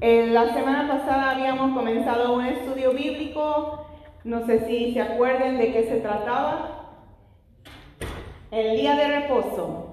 En 0.00 0.32
la 0.32 0.52
semana 0.54 0.86
pasada 0.86 1.30
habíamos 1.32 1.76
comenzado 1.76 2.34
un 2.34 2.44
estudio 2.44 2.92
bíblico, 2.92 3.84
no 4.24 4.46
sé 4.46 4.66
si 4.66 4.92
se 4.92 5.00
acuerdan 5.00 5.58
de 5.58 5.72
qué 5.72 5.84
se 5.84 5.96
trataba. 5.96 6.84
El 8.50 8.76
día 8.76 8.94
de 8.96 9.08
reposo. 9.20 9.84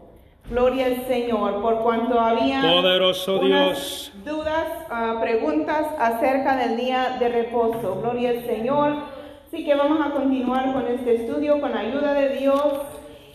Gloria 0.48 0.86
al 0.86 1.08
Señor, 1.08 1.60
por 1.60 1.80
cuanto 1.82 2.20
había 2.20 2.62
Poderoso 2.62 3.40
unas 3.40 3.70
Dios. 3.72 4.14
dudas, 4.24 4.68
ah, 4.92 5.18
preguntas 5.20 5.88
acerca 5.98 6.56
del 6.58 6.78
día 6.78 7.18
de 7.20 7.30
reposo. 7.30 8.00
Gloria 8.00 8.30
al 8.30 8.46
Señor. 8.46 8.94
Así 9.48 9.66
que 9.66 9.74
vamos 9.74 10.00
a 10.06 10.12
continuar 10.12 10.72
con 10.72 10.86
este 10.86 11.16
estudio 11.16 11.60
con 11.60 11.76
ayuda 11.76 12.14
de 12.14 12.30
Dios 12.38 12.74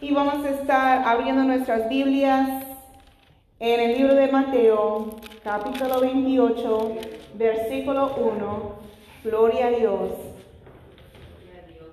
y 0.00 0.14
vamos 0.14 0.44
a 0.44 0.50
estar 0.50 1.02
abriendo 1.04 1.42
nuestras 1.42 1.88
Biblias 1.88 2.59
en 3.60 3.78
el 3.78 3.98
libro 3.98 4.14
de 4.14 4.28
Mateo, 4.28 5.10
capítulo 5.44 6.00
28, 6.00 6.92
versículo 7.34 8.14
1. 8.16 8.72
Gloria 9.22 9.66
a 9.66 9.70
Dios. 9.70 10.12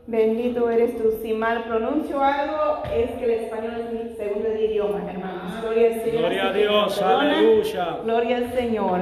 Bendito 0.06 0.70
eres 0.70 0.98
tú. 0.98 1.20
Si 1.22 1.34
mal 1.34 1.66
pronuncio 1.66 2.24
algo, 2.24 2.84
es 2.96 3.12
que 3.12 3.26
el 3.26 3.32
español 3.32 3.74
es 3.82 3.92
mi 3.92 4.16
segundo 4.16 4.48
idioma, 4.56 5.12
hermanos. 5.12 5.62
Gloria 5.62 5.88
al 5.88 6.02
Señor. 6.06 6.20
Gloria 6.22 6.48
a 6.48 6.54
Dios, 6.54 7.02
aleluya. 7.02 7.98
Gloria 8.06 8.38
al 8.38 8.54
Señor. 8.54 9.00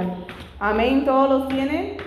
Amén. 0.59 1.06
¿Todos 1.06 1.30
los 1.30 1.48
tienen? 1.50 1.98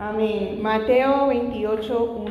Amén. 0.00 0.60
Mateo 0.60 1.28
28, 1.28 2.02
1. 2.02 2.28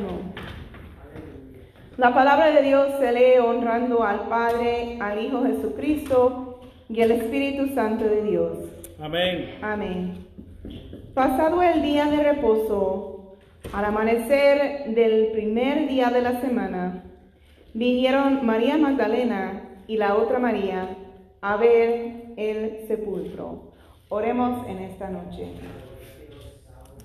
La 1.96 2.12
palabra 2.12 2.50
de 2.50 2.60
Dios 2.60 2.88
se 3.00 3.10
lee 3.10 3.38
honrando 3.38 4.04
al 4.04 4.28
Padre, 4.28 4.98
al 5.00 5.24
Hijo 5.24 5.42
Jesucristo 5.44 6.47
y 6.88 7.02
al 7.02 7.10
Espíritu 7.10 7.74
Santo 7.74 8.04
de 8.04 8.22
Dios. 8.22 8.58
Amén. 9.00 9.58
Amén. 9.62 10.26
Pasado 11.14 11.62
el 11.62 11.82
día 11.82 12.06
de 12.06 12.22
reposo, 12.22 13.36
al 13.72 13.84
amanecer 13.84 14.94
del 14.94 15.32
primer 15.32 15.88
día 15.88 16.10
de 16.10 16.22
la 16.22 16.40
semana, 16.40 17.04
vinieron 17.74 18.46
María 18.46 18.78
Magdalena 18.78 19.62
y 19.86 19.96
la 19.96 20.14
otra 20.16 20.38
María 20.38 20.96
a 21.40 21.56
ver 21.56 22.32
el 22.36 22.86
sepulcro. 22.88 23.72
Oremos 24.08 24.66
en 24.68 24.78
esta 24.78 25.10
noche. 25.10 25.52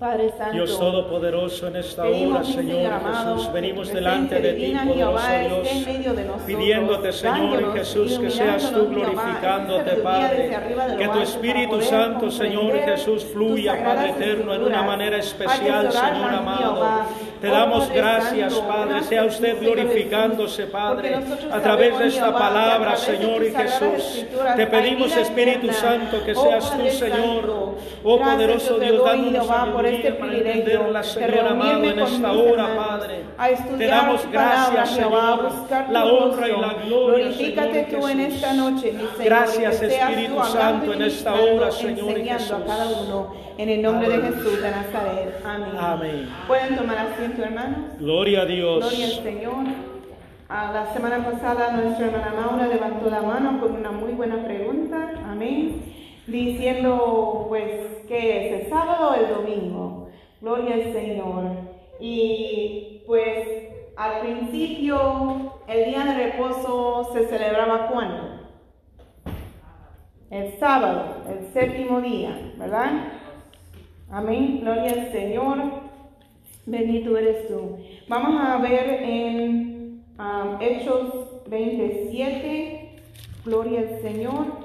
Padre 0.04 0.30
Santo. 0.36 0.52
Dios 0.52 0.78
Todopoderoso, 0.78 1.68
en 1.68 1.76
esta 1.76 2.02
hora, 2.06 2.44
Señor 2.44 2.92
amado, 2.92 3.36
Jesús, 3.36 3.52
venimos 3.54 3.88
delante 3.88 4.38
de 4.38 4.52
ti, 4.52 4.76
poderoso 4.86 5.62
Dios, 5.62 6.44
pidiéndote, 6.46 7.10
Señor 7.10 7.72
Jesús, 7.72 8.18
que 8.18 8.30
seas 8.30 8.70
tú 8.70 8.86
glorificándote, 8.86 9.92
Padre, 10.02 10.58
que 10.98 11.08
tu 11.08 11.20
Espíritu 11.20 11.80
Santo, 11.80 12.30
Señor 12.30 12.78
Jesús, 12.80 13.24
fluya, 13.24 13.82
Padre 13.82 14.10
eterno, 14.10 14.54
en 14.54 14.64
una 14.64 14.82
manera 14.82 15.16
especial, 15.16 15.90
Señor 15.90 16.34
amado. 16.34 17.06
Te 17.44 17.50
damos 17.50 17.90
gracias, 17.90 18.54
Padre, 18.54 19.02
sea 19.02 19.24
usted 19.24 19.60
glorificándose, 19.60 20.62
Jesús, 20.62 20.72
Padre, 20.72 21.14
a 21.52 21.60
través 21.60 21.98
de 21.98 22.06
esta 22.06 22.32
palabra, 22.32 22.96
Señor 22.96 23.44
y 23.44 23.50
Jesús. 23.54 24.24
Te 24.56 24.66
pedimos, 24.66 25.14
Espíritu. 25.16 25.74
Santo, 25.74 26.24
que 26.24 26.34
seas 26.34 26.70
tú, 26.76 26.90
Señor. 26.90 27.74
Oh, 28.02 28.18
poderoso 28.18 28.78
Dios, 28.78 29.04
dándonos 29.04 29.34
este 29.34 29.46
sabiduría 29.46 30.18
para 30.18 30.30
privilegio 30.30 30.52
entenderla, 30.52 31.00
de 31.00 31.04
Señor 31.04 31.48
amado, 31.48 31.84
en 31.84 31.98
esta 31.98 32.32
hora, 32.32 32.76
Padre. 32.76 33.24
Te 33.78 33.86
damos 33.86 34.30
gracias, 34.30 34.90
Señor. 34.90 35.52
La 35.90 36.04
honra 36.04 36.48
y 36.48 36.60
la 36.60 36.74
gloria, 36.74 37.26
Glorifícate 37.26 37.88
tú 37.90 38.08
en 38.08 38.18
Jesús. 38.18 38.34
esta 38.34 38.52
noche, 38.54 38.92
mi 38.92 38.98
Señor. 38.98 39.24
Gracias, 39.24 39.82
Espíritu 39.82 40.44
Santo, 40.44 40.92
en 40.92 41.02
esta 41.02 41.34
hora, 41.34 41.70
Señor 41.70 42.18
y 42.18 42.28
enseñando 42.28 42.32
a 42.32 42.38
Jesús. 42.38 42.62
cada 42.66 42.88
uno, 42.88 43.34
en 43.58 43.68
el 43.68 43.82
nombre 43.82 44.08
de. 44.08 44.24
Jesús 44.24 44.62
de 44.62 44.70
Nazaret. 44.70 45.44
Amén. 45.44 46.28
Pueden 46.46 46.76
tomar 46.76 46.98
asiento, 46.98 47.33
hermanos. 47.42 47.98
Gloria 47.98 48.42
a 48.42 48.46
Dios. 48.46 48.80
Gloria 48.80 49.06
al 49.06 49.22
Señor. 49.22 49.66
Ah, 50.48 50.70
la 50.72 50.92
semana 50.92 51.24
pasada 51.24 51.72
nuestra 51.72 52.06
hermana 52.06 52.34
Maura 52.38 52.66
levantó 52.66 53.10
la 53.10 53.22
mano 53.22 53.60
con 53.60 53.72
una 53.72 53.90
muy 53.90 54.12
buena 54.12 54.44
pregunta, 54.44 55.10
amén, 55.26 55.82
diciendo 56.26 57.46
pues 57.48 58.04
que 58.06 58.46
es 58.46 58.62
el 58.62 58.68
sábado 58.68 59.10
o 59.10 59.14
el 59.14 59.28
domingo. 59.28 60.08
Gloria 60.40 60.74
al 60.74 60.92
Señor. 60.92 61.44
Y 61.98 63.02
pues 63.06 63.48
al 63.96 64.20
principio 64.20 65.54
el 65.66 65.84
día 65.86 66.04
de 66.04 66.14
reposo 66.14 67.10
se 67.12 67.26
celebraba 67.26 67.88
cuándo? 67.88 68.40
El 70.30 70.58
sábado, 70.58 71.22
el 71.28 71.52
séptimo 71.52 72.00
día, 72.00 72.52
¿verdad? 72.58 72.90
Amén. 74.10 74.60
Gloria 74.60 74.92
al 74.92 75.12
Señor. 75.12 75.83
Bendito 76.66 77.16
eres 77.16 77.46
tú. 77.48 77.76
Vamos 78.08 78.40
a 78.40 78.56
ver 78.58 79.02
en 79.02 80.02
um, 80.18 80.60
Hechos 80.60 81.42
27. 81.48 83.02
Gloria 83.44 83.80
al 83.80 84.00
Señor. 84.00 84.64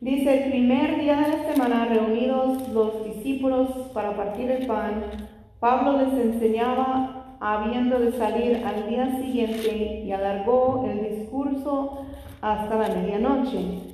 Dice, 0.00 0.44
el 0.44 0.50
primer 0.50 0.98
día 0.98 1.20
de 1.20 1.36
la 1.36 1.52
semana, 1.52 1.84
reunidos 1.84 2.68
los 2.70 3.04
discípulos 3.04 3.68
para 3.94 4.16
partir 4.16 4.50
el 4.50 4.66
pan, 4.66 5.28
Pablo 5.60 5.98
les 5.98 6.14
enseñaba 6.14 7.36
habiendo 7.38 8.00
de 8.00 8.12
salir 8.12 8.64
al 8.64 8.88
día 8.88 9.20
siguiente 9.20 10.02
y 10.04 10.10
alargó 10.10 10.84
el 10.90 11.16
discurso 11.16 12.06
hasta 12.40 12.76
la 12.76 12.88
medianoche. 12.88 13.89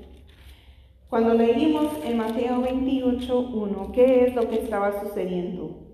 Cuando 1.08 1.34
leímos 1.34 2.04
en 2.04 2.16
Mateo 2.16 2.62
28.1, 2.62 3.92
¿qué 3.92 4.24
es 4.24 4.34
lo 4.34 4.48
que 4.48 4.56
estaba 4.56 5.00
sucediendo? 5.00 5.86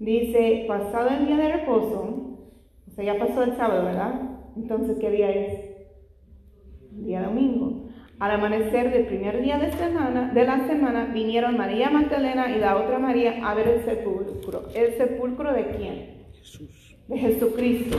Dice, 0.00 0.64
pasado 0.66 1.10
el 1.10 1.26
día 1.26 1.36
de 1.36 1.52
reposo, 1.52 2.38
o 2.88 2.90
sea, 2.90 3.04
ya 3.04 3.18
pasó 3.18 3.44
el 3.44 3.56
sábado, 3.56 3.84
¿verdad? 3.84 4.22
Entonces, 4.56 4.98
¿qué 4.98 5.10
día 5.10 5.30
es? 5.30 5.60
Día 6.90 7.22
domingo. 7.22 7.88
Al 8.18 8.32
amanecer 8.32 8.92
del 8.92 9.06
primer 9.06 9.40
día 9.40 9.58
de, 9.58 9.72
semana, 9.72 10.32
de 10.34 10.44
la 10.44 10.66
semana, 10.66 11.04
vinieron 11.14 11.56
María 11.56 11.90
Magdalena 11.90 12.50
y 12.50 12.58
la 12.58 12.76
otra 12.76 12.98
María 12.98 13.48
a 13.48 13.54
ver 13.54 13.68
el 13.68 13.84
sepulcro. 13.84 14.64
¿El 14.74 14.94
sepulcro 14.94 15.52
de 15.52 15.66
quién? 15.76 16.24
Jesús. 16.34 16.96
De 17.06 17.16
Jesucristo. 17.16 17.96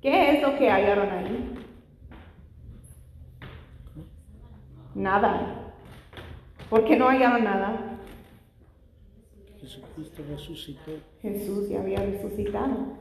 ¿Qué 0.00 0.30
es 0.30 0.42
lo 0.42 0.56
que 0.56 0.70
hallaron 0.70 1.10
ahí? 1.10 1.63
Nada. 4.94 5.72
¿Por 6.70 6.84
qué 6.84 6.96
no 6.96 7.08
hallaron 7.08 7.44
nada? 7.44 7.98
Jesucristo 9.60 10.22
resucitó. 10.28 10.92
Jesús 11.22 11.68
ya 11.68 11.80
había 11.80 11.98
resucitado. 11.98 12.94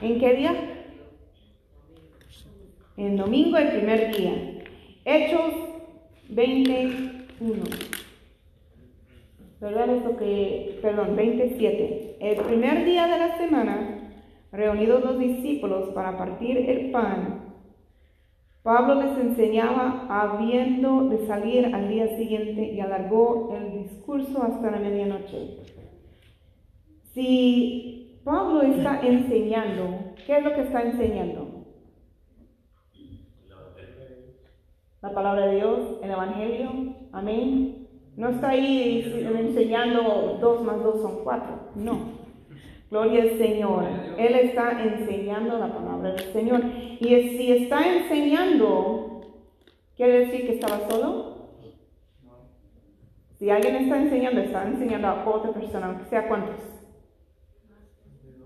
¿En 0.00 0.18
qué 0.18 0.34
día? 0.34 0.86
En 2.96 3.16
domingo, 3.16 3.56
el 3.56 3.70
primer 3.70 4.16
día. 4.16 4.64
Hechos 5.04 5.54
21. 6.28 7.64
¿Verdad? 9.60 9.90
Esto 9.90 10.16
que, 10.16 10.78
perdón, 10.80 11.16
27. 11.16 12.16
El 12.20 12.36
primer 12.44 12.84
día 12.84 13.06
de 13.06 13.18
la 13.18 13.38
semana, 13.38 14.12
reunidos 14.52 15.04
los 15.04 15.18
discípulos 15.18 15.90
para 15.90 16.16
partir 16.16 16.56
el 16.56 16.90
pan, 16.90 17.49
Pablo 18.62 19.02
les 19.02 19.16
enseñaba 19.16 20.06
habiendo 20.08 21.08
de 21.08 21.26
salir 21.26 21.74
al 21.74 21.88
día 21.88 22.14
siguiente 22.16 22.72
y 22.72 22.80
alargó 22.80 23.54
el 23.56 23.84
discurso 23.84 24.42
hasta 24.42 24.70
la 24.70 24.78
medianoche. 24.78 25.56
Si 27.14 28.20
Pablo 28.22 28.60
está 28.62 29.00
enseñando, 29.00 30.14
¿qué 30.26 30.36
es 30.36 30.44
lo 30.44 30.54
que 30.54 30.60
está 30.62 30.82
enseñando? 30.82 31.64
La 35.00 35.14
palabra 35.14 35.46
de 35.46 35.56
Dios, 35.56 35.98
el 36.02 36.10
Evangelio, 36.10 36.70
amén. 37.12 37.88
No 38.16 38.28
está 38.28 38.50
ahí 38.50 39.24
enseñando 39.34 40.36
dos 40.38 40.62
más 40.62 40.82
dos 40.82 41.00
son 41.00 41.24
cuatro, 41.24 41.70
no. 41.74 42.19
Gloria 42.90 43.22
al 43.22 43.38
Señor. 43.38 43.84
Él 44.18 44.34
está 44.34 44.82
enseñando 44.82 45.58
la 45.58 45.72
palabra 45.72 46.12
del 46.12 46.32
Señor. 46.32 46.60
Y 46.98 47.06
si 47.06 47.52
está 47.52 47.86
enseñando, 47.86 49.20
¿quiere 49.96 50.26
decir 50.26 50.46
que 50.46 50.54
estaba 50.54 50.88
solo? 50.88 51.30
Si 53.38 53.48
alguien 53.48 53.76
está 53.76 53.96
enseñando, 53.96 54.40
está 54.40 54.66
enseñando 54.66 55.08
a 55.08 55.24
otra 55.26 55.52
persona, 55.52 55.86
aunque 55.86 56.04
sea 56.06 56.28
cuántos. 56.28 56.56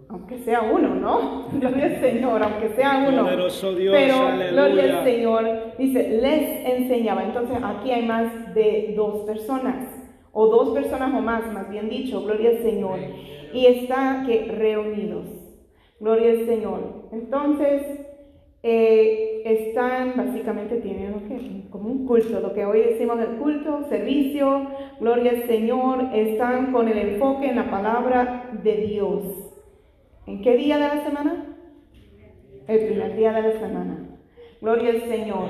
Aunque 0.09 0.39
sea 0.39 0.61
uno, 0.63 0.95
¿no? 0.95 1.49
Gloria 1.53 1.87
al 1.87 2.01
Señor, 2.01 2.43
aunque 2.43 2.69
sea 2.77 3.05
uno. 3.09 3.25
Dios, 3.25 3.65
Pero, 3.91 4.27
aleluya. 4.29 4.51
gloria 4.53 4.99
al 4.99 5.05
Señor, 5.05 5.49
dice, 5.79 6.09
les 6.21 6.69
enseñaba. 6.81 7.25
Entonces, 7.25 7.57
aquí 7.65 7.91
hay 7.91 8.05
más 8.07 8.55
de 8.55 8.93
dos 8.95 9.25
personas, 9.25 9.89
o 10.35 10.47
dos 10.49 10.75
personas 10.75 11.15
o 11.15 11.21
más, 11.21 11.51
más 11.53 11.71
bien 11.71 11.89
dicho, 11.89 12.23
gloria 12.23 12.51
al 12.51 12.59
Señor. 12.59 12.99
Y 13.53 13.67
está 13.67 14.25
que 14.27 14.47
reunidos, 14.47 15.27
gloria 16.01 16.33
al 16.33 16.47
Señor. 16.47 17.09
Entonces, 17.13 17.83
eh, 18.63 19.43
están 19.45 20.15
básicamente 20.17 20.77
tienen 20.81 21.13
lo 21.13 21.29
que 21.29 21.69
como 21.71 21.91
un 21.91 22.07
culto, 22.07 22.41
lo 22.41 22.55
que 22.55 22.65
hoy 22.65 22.81
decimos 22.81 23.19
el 23.21 23.37
culto, 23.37 23.85
servicio, 23.89 24.69
gloria 25.01 25.33
al 25.33 25.47
Señor, 25.47 26.09
están 26.15 26.73
con 26.73 26.89
el 26.89 26.99
enfoque 26.99 27.51
en 27.51 27.57
la 27.57 27.71
palabra 27.71 28.51
de 28.63 28.77
Dios. 28.77 29.23
¿En 30.27 30.41
qué 30.41 30.57
día 30.57 30.79
de 30.79 30.97
la 30.97 31.05
semana? 31.05 31.57
El 32.67 32.87
primer 32.87 33.17
día 33.17 33.33
de 33.33 33.43
la 33.43 33.61
semana. 33.61 34.19
Gloria 34.61 34.91
al 34.91 35.03
Señor. 35.03 35.49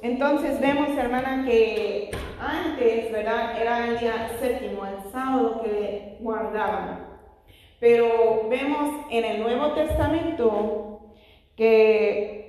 Entonces 0.00 0.58
vemos, 0.60 0.88
hermana, 0.96 1.44
que 1.44 2.10
antes, 2.44 3.10
¿verdad? 3.12 3.60
Era 3.60 3.88
el 3.88 3.98
día 3.98 4.30
séptimo, 4.40 4.82
el 4.86 5.10
sábado 5.10 5.62
que 5.62 6.18
guardaban. 6.20 7.06
Pero 7.80 8.48
vemos 8.48 9.06
en 9.10 9.24
el 9.24 9.42
Nuevo 9.42 9.72
Testamento 9.72 11.00
que 11.56 12.44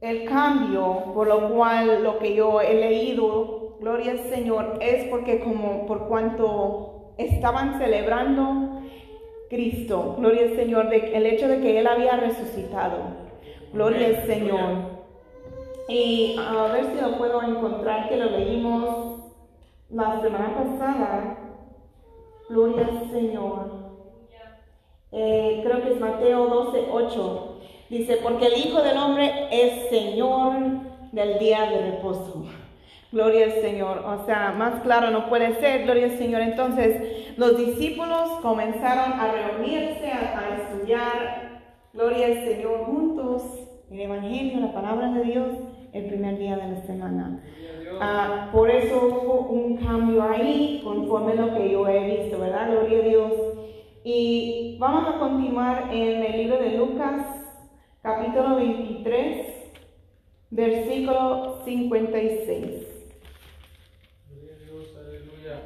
el 0.00 0.24
cambio, 0.24 1.12
por 1.14 1.26
lo 1.26 1.48
cual 1.50 2.02
lo 2.02 2.18
que 2.18 2.34
yo 2.34 2.60
he 2.60 2.74
leído, 2.74 3.76
gloria 3.80 4.12
al 4.12 4.20
Señor, 4.20 4.78
es 4.80 5.04
porque 5.08 5.40
como 5.40 5.86
por 5.86 6.08
cuanto 6.08 7.14
estaban 7.18 7.78
celebrando 7.78 8.82
Cristo, 9.48 10.16
gloria 10.18 10.42
al 10.42 10.56
Señor, 10.56 10.90
de, 10.90 11.16
el 11.16 11.26
hecho 11.26 11.48
de 11.48 11.60
que 11.60 11.78
Él 11.78 11.86
había 11.86 12.16
resucitado, 12.16 12.98
gloria 13.72 14.08
al 14.08 14.26
Señor. 14.26 14.96
Y 15.88 16.36
a 16.38 16.72
ver 16.72 16.86
si 16.86 17.00
lo 17.00 17.16
puedo 17.16 17.42
encontrar, 17.42 18.08
que 18.08 18.16
lo 18.16 18.26
leímos 18.26 19.15
la 19.90 20.20
semana 20.20 20.54
pasada, 20.54 21.38
gloria 22.48 22.86
al 22.86 23.10
Señor. 23.10 23.86
Eh, 25.12 25.62
creo 25.64 25.82
que 25.82 25.92
es 25.92 26.00
Mateo 26.00 26.46
12, 26.46 26.88
8. 26.90 27.60
Dice, 27.88 28.18
porque 28.22 28.46
el 28.46 28.66
Hijo 28.66 28.82
del 28.82 28.98
Hombre 28.98 29.48
es 29.50 29.88
Señor 29.88 30.54
del 31.12 31.38
día 31.38 31.70
de 31.70 31.92
reposo. 31.92 32.46
Gloria 33.12 33.46
al 33.46 33.52
Señor. 33.52 33.98
O 33.98 34.26
sea, 34.26 34.52
más 34.52 34.82
claro 34.82 35.10
no 35.10 35.28
puede 35.28 35.54
ser. 35.60 35.84
Gloria 35.84 36.06
al 36.06 36.18
Señor. 36.18 36.42
Entonces, 36.42 37.34
los 37.36 37.56
discípulos 37.56 38.28
comenzaron 38.42 39.12
a 39.12 39.32
reunirse, 39.32 40.10
a, 40.10 40.56
estudiar. 40.56 41.62
Gloria 41.94 42.26
al 42.26 42.44
Señor 42.44 42.84
juntos. 42.86 43.42
El 43.90 44.00
Evangelio, 44.00 44.60
la 44.60 44.72
palabra 44.72 45.12
de 45.12 45.22
Dios, 45.22 45.48
el 45.92 46.06
primer 46.06 46.38
día 46.38 46.56
de 46.56 46.72
la 46.72 46.82
semana. 46.82 47.40
Ah, 48.00 48.50
por 48.52 48.70
eso 48.70 49.06
hubo 49.06 49.48
un 49.48 49.76
cambio 49.78 50.22
ahí, 50.22 50.80
conforme 50.84 51.32
a 51.32 51.34
lo 51.36 51.54
que 51.54 51.70
yo 51.70 51.88
he 51.88 52.22
visto, 52.22 52.38
¿verdad? 52.38 52.70
Gloria 52.70 52.98
a 52.98 53.02
Dios. 53.02 53.32
Y 54.04 54.76
vamos 54.78 55.14
a 55.14 55.18
continuar 55.18 55.88
en 55.92 56.22
el 56.22 56.36
libro 56.36 56.58
de 56.58 56.76
Lucas, 56.76 57.26
capítulo 58.02 58.56
23, 58.56 59.46
versículo 60.50 61.62
56. 61.64 62.86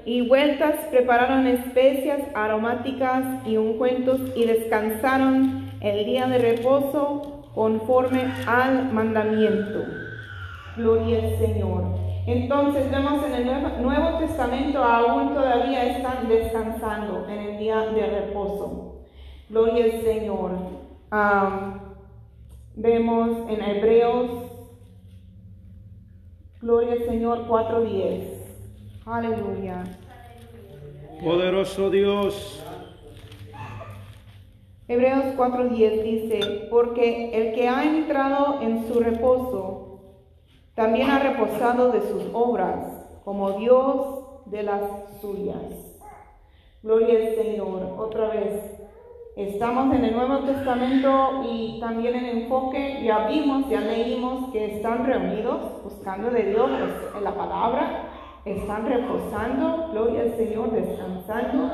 Y 0.06 0.26
vueltas 0.28 0.86
prepararon 0.90 1.46
especias 1.46 2.22
aromáticas 2.34 3.46
y 3.46 3.56
ungüentos 3.56 4.20
y 4.36 4.44
descansaron 4.46 5.70
el 5.80 6.04
día 6.06 6.26
de 6.26 6.38
reposo 6.38 7.50
conforme 7.54 8.32
al 8.46 8.92
mandamiento. 8.92 9.84
Gloria 10.76 11.18
al 11.18 11.38
Señor. 11.38 12.09
Entonces 12.26 12.90
vemos 12.90 13.24
en 13.24 13.34
el 13.34 13.82
Nuevo, 13.82 14.18
Testamento 14.18 14.82
aún 14.84 15.34
todavía 15.34 15.96
están 15.96 16.28
descansando 16.28 17.26
en 17.28 17.38
el 17.38 17.58
día 17.58 17.80
de 17.86 18.06
reposo. 18.06 19.00
Gloria 19.48 19.84
al 19.84 20.02
Señor. 20.02 20.52
Vemos 22.76 23.30
en 23.50 23.62
Hebreos, 23.62 24.30
Gloria 26.60 26.92
al 26.92 27.04
Señor 27.04 27.48
4.10. 27.48 28.22
Aleluya. 29.06 29.84
Poderoso 31.24 31.90
Dios, 31.90 32.62
Hebreos 34.88 35.24
4:10 35.36 36.02
dice, 36.02 36.66
porque 36.70 37.30
el 37.32 37.54
que 37.54 37.68
ha 37.68 37.84
entrado 37.84 38.60
en 38.60 38.88
su 38.88 38.98
reposo, 38.98 39.89
también 40.80 41.10
ha 41.10 41.18
reposado 41.18 41.92
de 41.92 42.00
sus 42.00 42.22
obras, 42.32 42.78
como 43.22 43.50
Dios 43.58 44.46
de 44.46 44.62
las 44.62 44.80
suyas. 45.20 46.00
Gloria 46.82 47.18
al 47.18 47.34
Señor. 47.34 47.96
Otra 47.98 48.28
vez, 48.28 48.80
estamos 49.36 49.94
en 49.94 50.06
el 50.06 50.16
Nuevo 50.16 50.38
Testamento 50.46 51.42
y 51.52 51.78
también 51.80 52.14
en 52.14 52.38
enfoque, 52.38 53.02
ya 53.04 53.28
vimos, 53.28 53.68
ya 53.68 53.82
leímos 53.82 54.50
que 54.52 54.76
están 54.76 55.04
reunidos 55.04 55.84
buscando 55.84 56.30
de 56.30 56.44
Dios 56.44 56.70
pues, 56.70 57.14
en 57.14 57.24
la 57.24 57.34
palabra, 57.34 58.08
están 58.46 58.86
reposando, 58.86 59.90
gloria 59.92 60.22
al 60.22 60.36
Señor, 60.38 60.70
descansando. 60.70 61.72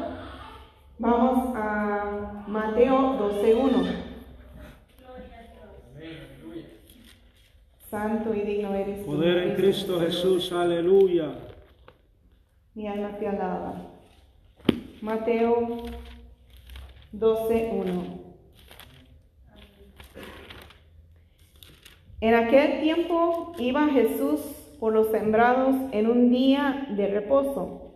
Vamos 0.98 1.54
a 1.54 2.42
Mateo 2.48 3.20
12.1. 3.20 4.05
Santo 7.96 8.34
y 8.34 8.42
digno 8.42 8.74
eres 8.74 9.06
tú, 9.06 9.12
poder 9.12 9.38
en 9.38 9.54
Cristo 9.54 9.98
Jesús, 9.98 10.52
aleluya. 10.52 11.30
Mi 12.74 12.86
alma 12.86 13.16
te 13.18 13.26
alaba. 13.26 13.86
Mateo 15.00 15.86
12.1. 17.14 18.02
En 22.20 22.34
aquel 22.34 22.82
tiempo 22.82 23.54
iba 23.58 23.86
Jesús 23.86 24.42
por 24.78 24.92
los 24.92 25.10
sembrados 25.10 25.74
en 25.92 26.06
un 26.06 26.30
día 26.30 26.88
de 26.90 27.06
reposo, 27.06 27.94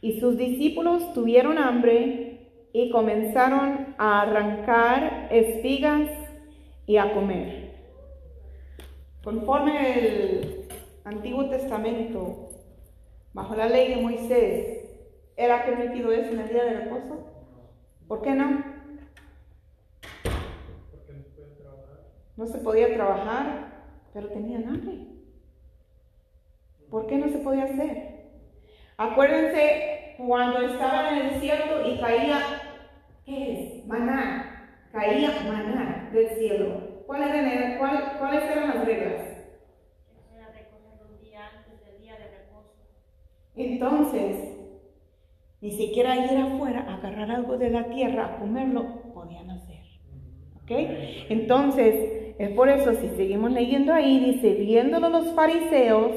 y 0.00 0.20
sus 0.20 0.38
discípulos 0.38 1.12
tuvieron 1.12 1.58
hambre 1.58 2.48
y 2.72 2.88
comenzaron 2.88 3.94
a 3.98 4.22
arrancar 4.22 5.28
espigas 5.30 6.08
y 6.86 6.96
a 6.96 7.12
comer. 7.12 7.63
Conforme 9.24 9.98
el 9.98 10.68
Antiguo 11.04 11.48
Testamento, 11.48 12.50
bajo 13.32 13.56
la 13.56 13.70
ley 13.70 13.94
de 13.94 14.02
Moisés, 14.02 14.84
¿era 15.34 15.64
permitido 15.64 16.12
eso 16.12 16.30
en 16.30 16.40
el 16.40 16.48
día 16.50 16.64
de 16.64 16.80
reposo? 16.80 17.26
¿Por 18.06 18.20
qué 18.20 18.32
no? 18.32 18.62
No 22.36 22.46
se 22.46 22.58
podía 22.58 22.92
trabajar, 22.92 23.84
pero 24.12 24.28
tenían 24.28 24.68
hambre. 24.68 25.06
¿Por 26.90 27.06
qué 27.06 27.16
no 27.16 27.28
se 27.30 27.38
podía 27.38 27.64
hacer? 27.64 28.26
Acuérdense 28.98 30.16
cuando 30.18 30.60
estaban 30.60 31.14
en 31.14 31.26
el 31.26 31.34
desierto 31.34 31.88
y 31.88 31.98
caía, 31.98 32.40
¿qué 33.24 33.52
es? 33.78 33.86
Maná. 33.86 34.50
Caía 34.92 35.30
maná 35.48 36.10
del 36.12 36.28
cielo. 36.36 36.83
¿Cuáles 37.06 37.28
eran, 37.34 37.78
cuál- 37.78 38.12
¿Cuáles 38.18 38.42
eran 38.50 38.68
las 38.68 38.84
reglas? 38.84 39.22
Era 40.34 40.46
recoger 40.48 41.06
un 41.10 41.20
día 41.22 41.40
antes 41.56 41.84
del 41.86 42.00
día 42.00 42.14
de 42.16 42.28
reposo. 42.28 42.74
Entonces, 43.56 44.56
ni 45.60 45.72
siquiera 45.72 46.16
ir 46.16 46.38
afuera 46.38 46.84
a 46.88 46.94
agarrar 46.96 47.30
algo 47.30 47.58
de 47.58 47.70
la 47.70 47.88
tierra, 47.88 48.26
a 48.26 48.38
comerlo, 48.38 49.02
podían 49.14 49.50
hacer. 49.50 49.82
¿Ok? 50.62 50.70
Entonces, 51.28 52.34
es 52.38 52.50
por 52.50 52.68
eso, 52.68 52.94
si 52.94 53.08
seguimos 53.10 53.52
leyendo 53.52 53.92
ahí, 53.92 54.18
dice, 54.32 54.54
viéndolo 54.54 55.08
los 55.10 55.34
fariseos, 55.34 56.12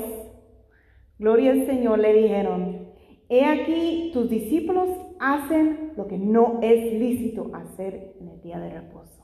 gloria 1.20 1.52
al 1.52 1.66
Señor, 1.66 2.00
le 2.00 2.14
dijeron, 2.14 2.88
he 3.30 3.44
aquí, 3.46 4.12
tus 4.14 4.30
discípulos 4.30 4.90
hacen 5.20 5.94
lo 5.98 6.08
que 6.08 6.18
no 6.18 6.60
es 6.62 6.94
lícito 6.94 7.52
hacer 7.54 8.14
en 8.22 8.30
el 8.30 8.42
día 8.42 8.60
de 8.60 8.70
reposo. 8.70 9.17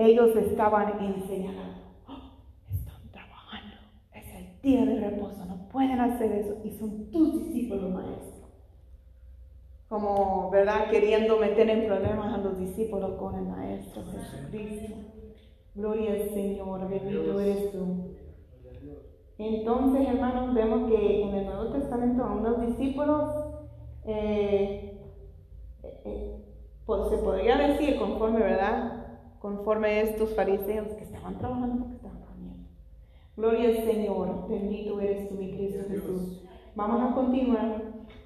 Ellos 0.00 0.34
estaban 0.34 0.98
enseñando, 0.98 1.60
"Oh, 2.08 2.72
están 2.72 3.10
trabajando, 3.12 3.76
es 4.14 4.34
el 4.34 4.62
día 4.62 4.86
de 4.86 4.98
reposo, 4.98 5.44
no 5.44 5.68
pueden 5.68 6.00
hacer 6.00 6.32
eso 6.32 6.56
y 6.64 6.70
son 6.70 7.10
tus 7.10 7.44
discípulos 7.44 7.92
maestros. 7.92 8.48
Como, 9.90 10.48
¿verdad? 10.48 10.88
Queriendo 10.90 11.36
meter 11.36 11.68
en 11.68 11.86
problemas 11.86 12.32
a 12.32 12.38
los 12.38 12.58
discípulos 12.58 13.18
con 13.18 13.34
el 13.34 13.44
maestro 13.44 14.02
Jesucristo. 14.04 14.96
Gloria 15.74 16.12
al 16.12 16.30
Señor, 16.30 16.88
bendito 16.88 17.38
eres 17.38 17.70
tú. 17.70 18.14
Entonces, 19.36 20.08
hermanos, 20.08 20.54
vemos 20.54 20.90
que 20.90 21.22
en 21.24 21.34
el 21.34 21.44
Nuevo 21.44 21.72
Testamento 21.72 22.24
a 22.24 22.32
unos 22.32 22.66
discípulos 22.66 23.34
eh, 24.06 24.98
eh, 25.82 26.00
eh, 26.06 26.44
pues 26.86 27.10
se 27.10 27.18
podría 27.18 27.58
decir 27.58 27.98
conforme, 27.98 28.40
¿verdad? 28.40 28.99
Conforme 29.40 30.02
estos 30.02 30.36
fariseos 30.36 30.88
que 30.92 31.04
estaban 31.04 31.36
trabajando 31.38 31.78
porque 31.78 31.96
estaban 31.96 32.20
comiendo. 32.20 32.68
Gloria 33.36 33.70
al 33.70 33.84
Señor, 33.84 34.48
bendito 34.48 35.00
eres 35.00 35.28
tú, 35.28 35.34
mi 35.34 35.50
Cristo 35.50 35.88
Jesús. 35.88 36.42
Vamos 36.76 37.10
a 37.10 37.14
continuar 37.14 37.82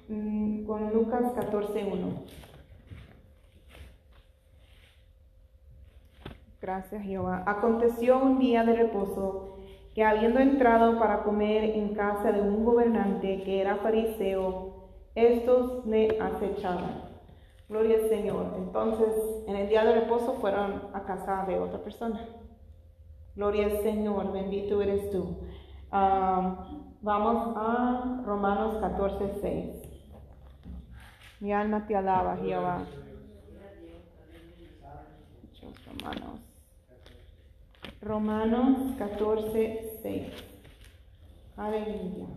mm, 0.09 0.65
con 0.65 0.93
Lucas 0.93 1.23
14.1. 1.33 2.25
Gracias, 6.61 7.03
Jehová. 7.03 7.43
Aconteció 7.45 8.21
un 8.21 8.37
día 8.37 8.63
de 8.63 8.75
reposo 8.75 9.55
que 9.93 10.03
habiendo 10.03 10.39
entrado 10.39 10.99
para 10.99 11.23
comer 11.23 11.63
en 11.75 11.95
casa 11.95 12.33
de 12.33 12.41
un 12.41 12.65
gobernante 12.65 13.41
que 13.43 13.61
era 13.61 13.77
fariseo, 13.77 14.89
estos 15.15 15.85
le 15.85 16.19
acechaban. 16.19 17.04
Gloria 17.67 17.97
al 17.97 18.09
Señor. 18.09 18.53
Entonces, 18.57 19.13
en 19.47 19.55
el 19.55 19.69
día 19.69 19.83
de 19.83 20.01
reposo 20.01 20.33
fueron 20.39 20.89
a 20.93 21.03
casa 21.03 21.45
de 21.47 21.59
otra 21.59 21.79
persona. 21.79 22.27
Gloria 23.35 23.65
al 23.65 23.81
Señor, 23.81 24.31
bendito 24.31 24.81
eres 24.81 25.09
tú. 25.11 25.37
Vamos 25.91 27.53
a 27.57 28.21
Romanos 28.25 28.77
14, 28.81 29.39
6. 29.41 29.81
Mi 31.39 31.53
alma 31.53 31.85
te 31.85 31.95
alaba, 31.95 32.37
Jehová. 32.37 32.85
Romanos. 35.87 36.39
Romanos 38.01 38.95
14, 38.97 39.99
6. 40.01 40.33
Aleluya. 41.57 42.27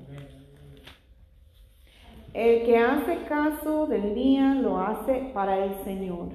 El 2.34 2.64
que 2.64 2.78
hace 2.78 3.24
caso 3.24 3.86
del 3.86 4.14
día 4.14 4.54
lo 4.54 4.78
hace 4.78 5.30
para 5.32 5.64
el 5.64 5.74
Señor. 5.84 6.28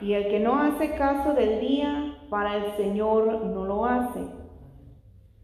Y 0.00 0.12
el 0.12 0.28
que 0.28 0.38
no 0.40 0.60
hace 0.60 0.94
caso 0.94 1.34
del 1.34 1.60
día, 1.60 2.16
para 2.30 2.56
el 2.56 2.76
Señor 2.76 3.44
no 3.46 3.64
lo 3.64 3.84
hace. 3.84 4.20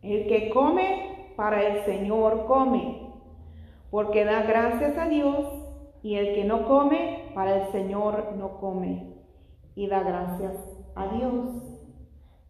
El 0.02 0.26
que 0.28 0.50
come, 0.50 1.33
para 1.37 1.66
el 1.66 1.85
Señor 1.85 2.45
come, 2.47 3.12
porque 3.90 4.25
da 4.25 4.43
gracias 4.43 4.97
a 4.99 5.09
Dios. 5.09 5.47
Y 6.02 6.16
el 6.16 6.35
que 6.35 6.45
no 6.45 6.69
come, 6.69 7.33
para 7.35 7.64
el 7.64 7.73
Señor 7.73 8.35
no 8.37 8.59
come, 8.59 9.14
y 9.75 9.87
da 9.88 10.02
gracias 10.02 10.54
a 10.95 11.09
Dios. 11.09 11.81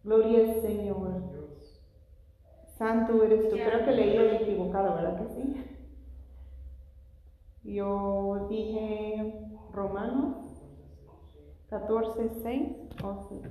Gloria 0.03 0.39
al 0.39 0.61
Señor. 0.61 1.35
Santo 2.77 3.23
eres 3.23 3.49
tú. 3.49 3.55
Creo 3.55 3.85
que 3.85 3.91
leí 3.91 4.17
el 4.17 4.35
equivocado, 4.35 4.95
¿verdad 4.95 5.21
que 5.21 5.33
sí? 5.33 5.64
Yo 7.65 8.47
dije 8.47 9.33
Romanos 9.73 10.37
14, 11.69 12.29
6. 12.43 12.61
Oh, 13.03 13.27
sí. 13.27 13.41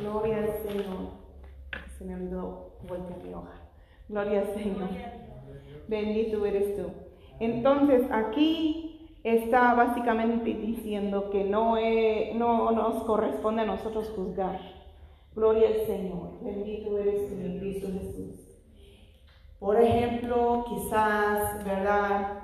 Gloria 0.00 0.38
al 0.38 0.52
Señor. 0.68 1.22
Se 1.96 2.04
me 2.04 2.16
olvidó 2.16 2.72
voltear 2.88 3.22
mi 3.22 3.32
hoja. 3.32 3.60
Gloria 4.08 4.40
al 4.40 4.54
Señor. 4.54 4.88
Bendito 5.86 6.44
eres 6.44 6.76
tú. 6.76 6.90
Entonces 7.38 8.02
aquí 8.10 9.18
está 9.22 9.74
básicamente 9.74 10.52
diciendo 10.52 11.30
que 11.30 11.44
no, 11.44 11.76
no 12.34 12.72
nos 12.72 13.04
corresponde 13.04 13.62
a 13.62 13.66
nosotros 13.66 14.12
juzgar. 14.16 14.58
Gloria 15.36 15.68
al 15.68 15.86
Señor. 15.86 16.42
Bendito 16.42 16.98
eres 16.98 17.28
tú, 17.28 17.36
Cristo 17.60 17.86
Jesús. 17.92 18.51
Por 19.62 19.80
ejemplo, 19.80 20.64
quizás, 20.68 21.64
¿verdad? 21.64 22.40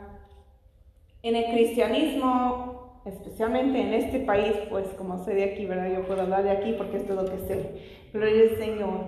En 1.25 1.35
el 1.35 1.47
cristianismo, 1.47 3.03
especialmente 3.05 3.81
en 3.81 3.93
este 3.93 4.21
país, 4.21 4.55
pues 4.71 4.87
como 4.97 5.19
soy 5.25 5.35
de 5.35 5.53
aquí, 5.53 5.67
¿verdad? 5.67 5.91
Yo 5.93 6.07
puedo 6.07 6.23
hablar 6.23 6.45
de 6.45 6.53
aquí 6.53 6.75
porque 6.79 6.99
esto 6.99 7.15
es 7.15 7.23
lo 7.23 7.29
que 7.29 7.39
sé. 7.39 8.09
Gloria 8.13 8.43
al 8.43 8.57
Señor. 8.57 9.01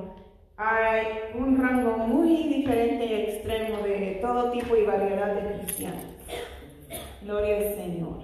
Hay 0.57 1.07
un 1.39 1.57
rango 1.63 1.99
muy 1.99 2.49
diferente 2.49 3.07
y 3.07 3.15
extremo 3.15 3.77
de 3.85 4.19
todo 4.21 4.51
tipo 4.51 4.75
y 4.75 4.85
variedad 4.85 5.33
de 5.33 5.59
cristianos. 5.61 6.03
Gloria 7.23 7.59
al 7.59 7.75
Señor. 7.77 8.23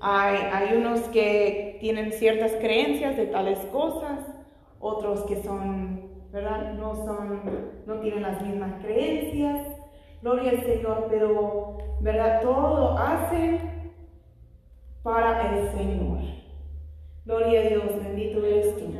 Hay, 0.00 0.38
hay 0.52 0.76
unos 0.76 1.02
que 1.02 1.76
tienen 1.78 2.12
ciertas 2.12 2.50
creencias 2.54 3.16
de 3.16 3.26
tales 3.26 3.60
cosas, 3.66 4.26
otros 4.80 5.22
que 5.22 5.40
son 5.40 6.01
¿verdad? 6.32 6.72
No 6.74 6.94
son, 6.94 7.42
no 7.86 7.94
tienen 8.00 8.22
las 8.22 8.40
mismas 8.40 8.82
creencias, 8.82 9.66
gloria 10.22 10.52
al 10.52 10.64
Señor, 10.64 11.06
pero, 11.10 11.76
¿verdad? 12.00 12.40
Todo 12.40 12.96
hacen 12.96 13.92
para 15.02 15.54
el 15.54 15.70
Señor. 15.72 16.20
Gloria 17.26 17.60
a 17.60 17.64
Dios, 17.64 17.84
bendito 18.02 18.44
eres 18.44 18.76
tú. 18.76 18.94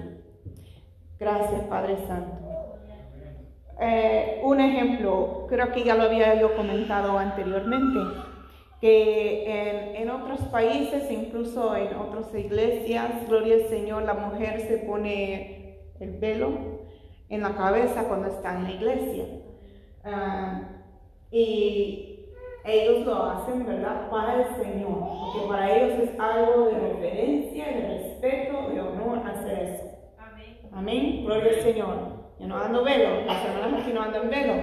Gracias, 1.19 1.62
Padre 1.62 1.97
Santo. 2.07 2.39
Eh, 3.81 4.41
un 4.45 4.61
ejemplo, 4.61 5.47
creo 5.49 5.73
que 5.73 5.85
ya 5.85 5.95
lo 5.95 6.03
había 6.03 6.39
yo 6.39 6.55
comentado 6.55 7.19
anteriormente, 7.19 7.99
que 8.81 9.45
en, 9.47 10.03
en 10.03 10.11
otros 10.11 10.41
países, 10.49 11.11
incluso 11.11 11.75
en 11.77 11.97
otras 11.97 12.35
iglesias, 12.35 13.27
gloria 13.27 13.55
al 13.55 13.69
Señor, 13.69 14.03
la 14.03 14.15
mujer 14.15 14.61
se 14.61 14.79
pone 14.79 15.79
el 15.99 16.19
velo 16.19 16.82
en 17.33 17.43
la 17.43 17.55
cabeza 17.55 18.05
cuando 18.05 18.29
está 18.29 18.55
en 18.57 18.65
la 18.65 18.71
iglesia. 18.71 19.25
Ah, 20.05 20.61
y 21.31 22.27
ellos 22.62 23.07
lo 23.07 23.23
hacen, 23.25 23.65
¿verdad? 23.65 24.11
Para 24.11 24.43
el 24.43 24.57
Señor, 24.57 24.99
porque 24.99 25.49
para 25.49 25.75
ellos 25.75 25.99
es 26.01 26.21
algo 26.21 26.67
de 26.67 26.79
referencia, 26.79 27.67
de 27.67 27.89
respeto, 27.89 28.69
de 28.69 28.81
honor 28.83 29.27
hacer 29.27 29.59
eso. 29.61 29.85
Amén. 30.19 30.59
Amén. 30.73 31.25
Gloria 31.25 31.53
al 31.57 31.62
Señor. 31.62 31.97
Yo 32.39 32.47
no 32.47 32.57
ando 32.59 32.85
velo, 32.85 33.25
las 33.25 33.45
hermanas 33.47 33.81
aquí 33.81 33.93
no 33.95 34.03
andan 34.03 34.29
velo. 34.29 34.55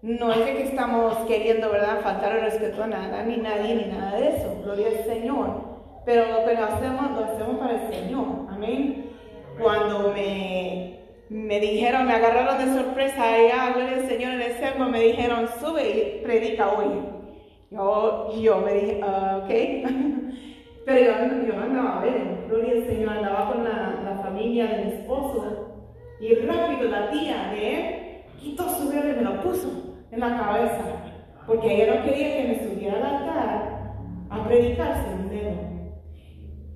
No 0.00 0.32
es 0.32 0.46
de 0.46 0.54
que 0.54 0.62
estamos 0.62 1.14
queriendo, 1.26 1.70
¿verdad?, 1.70 2.00
faltar 2.02 2.36
el 2.36 2.42
respeto 2.42 2.84
a 2.84 2.86
nada, 2.86 3.22
ni 3.24 3.36
nadie, 3.36 3.74
ni 3.74 3.84
nada 3.92 4.16
de 4.16 4.28
eso. 4.28 4.62
Gloria 4.62 4.88
al 4.88 5.04
Señor. 5.04 5.78
Pero 6.06 6.24
lo 6.32 6.46
que 6.46 6.54
lo 6.54 6.64
hacemos, 6.64 7.10
lo 7.10 7.24
hacemos 7.24 7.58
para 7.58 7.82
el 7.82 7.92
Señor. 7.92 8.26
Amén. 8.48 9.10
Cuando 9.60 10.12
me 10.12 10.97
me 11.30 11.60
dijeron, 11.60 12.06
me 12.06 12.14
agarraron 12.14 12.58
de 12.58 12.72
sorpresa 12.72 13.34
allá, 13.34 13.72
gloria 13.74 13.96
al 13.96 14.08
Señor 14.08 14.32
en 14.34 14.42
el 14.42 14.52
sermo, 14.54 14.88
me 14.88 15.00
dijeron, 15.00 15.46
sube 15.60 15.88
y 15.88 16.24
predica 16.24 16.72
hoy. 16.72 16.86
Yo, 17.70 18.32
yo 18.40 18.60
me 18.60 18.72
dije, 18.72 19.00
ah, 19.02 19.42
ok. 19.42 19.50
Pero 20.86 21.00
yo, 21.00 21.46
yo 21.46 21.60
andaba 21.60 21.98
a 21.98 22.02
ver, 22.02 22.46
gloria 22.48 22.72
al 22.72 22.86
Señor, 22.86 23.10
andaba 23.10 23.52
con 23.52 23.64
la, 23.64 24.00
la, 24.04 24.22
familia 24.22 24.66
de 24.68 24.84
mi 24.84 24.92
esposo. 24.92 25.84
Y 26.18 26.34
rápido 26.34 26.88
la 26.88 27.10
tía 27.10 27.50
de 27.52 27.74
él 27.74 27.94
quitó 28.40 28.68
su 28.70 28.88
velo 28.88 29.10
y 29.10 29.16
me 29.16 29.22
lo 29.22 29.42
puso 29.42 29.68
en 30.10 30.20
la 30.20 30.38
cabeza. 30.38 30.80
Porque 31.46 31.74
ella 31.74 31.94
no 31.94 32.04
quería 32.04 32.36
que 32.36 32.48
me 32.48 32.58
subiera 32.64 32.96
al 32.96 33.16
altar 33.16 33.94
a 34.30 34.44
predicarse 34.46 35.14
un 35.14 35.28
dedo. 35.28 35.52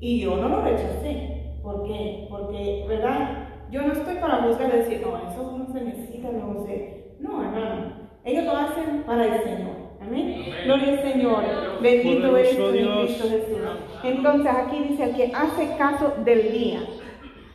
Y 0.00 0.20
yo 0.20 0.36
no 0.36 0.48
lo 0.48 0.62
rechacé. 0.62 1.58
¿Por 1.62 1.84
qué? 1.84 2.26
Porque, 2.28 2.84
¿verdad? 2.88 3.41
Yo 3.72 3.80
no 3.80 3.94
estoy 3.94 4.16
para 4.16 4.42
juzgar 4.42 4.68
y 4.68 4.76
decir, 4.76 5.00
no, 5.00 5.16
eso 5.16 5.56
no 5.56 5.72
se 5.72 5.80
necesita, 5.80 6.28
no 6.30 6.62
sé. 6.66 7.14
No, 7.20 7.42
hermano. 7.42 8.02
Ellos 8.22 8.44
lo 8.44 8.54
hacen 8.54 9.02
para 9.06 9.24
el 9.24 9.42
Señor. 9.42 9.72
Amén. 9.98 10.44
Gloria 10.66 10.92
al 10.92 11.00
Señor. 11.00 11.42
Bendito 11.80 12.36
eres 12.36 12.56
tú, 12.58 12.64
Cristo 12.68 13.28
Jesús. 13.30 13.58
Entonces 14.04 14.52
aquí 14.54 14.88
dice 14.90 15.12
que 15.12 15.32
hace 15.34 15.74
caso 15.78 16.12
del 16.22 16.52
día. 16.52 16.80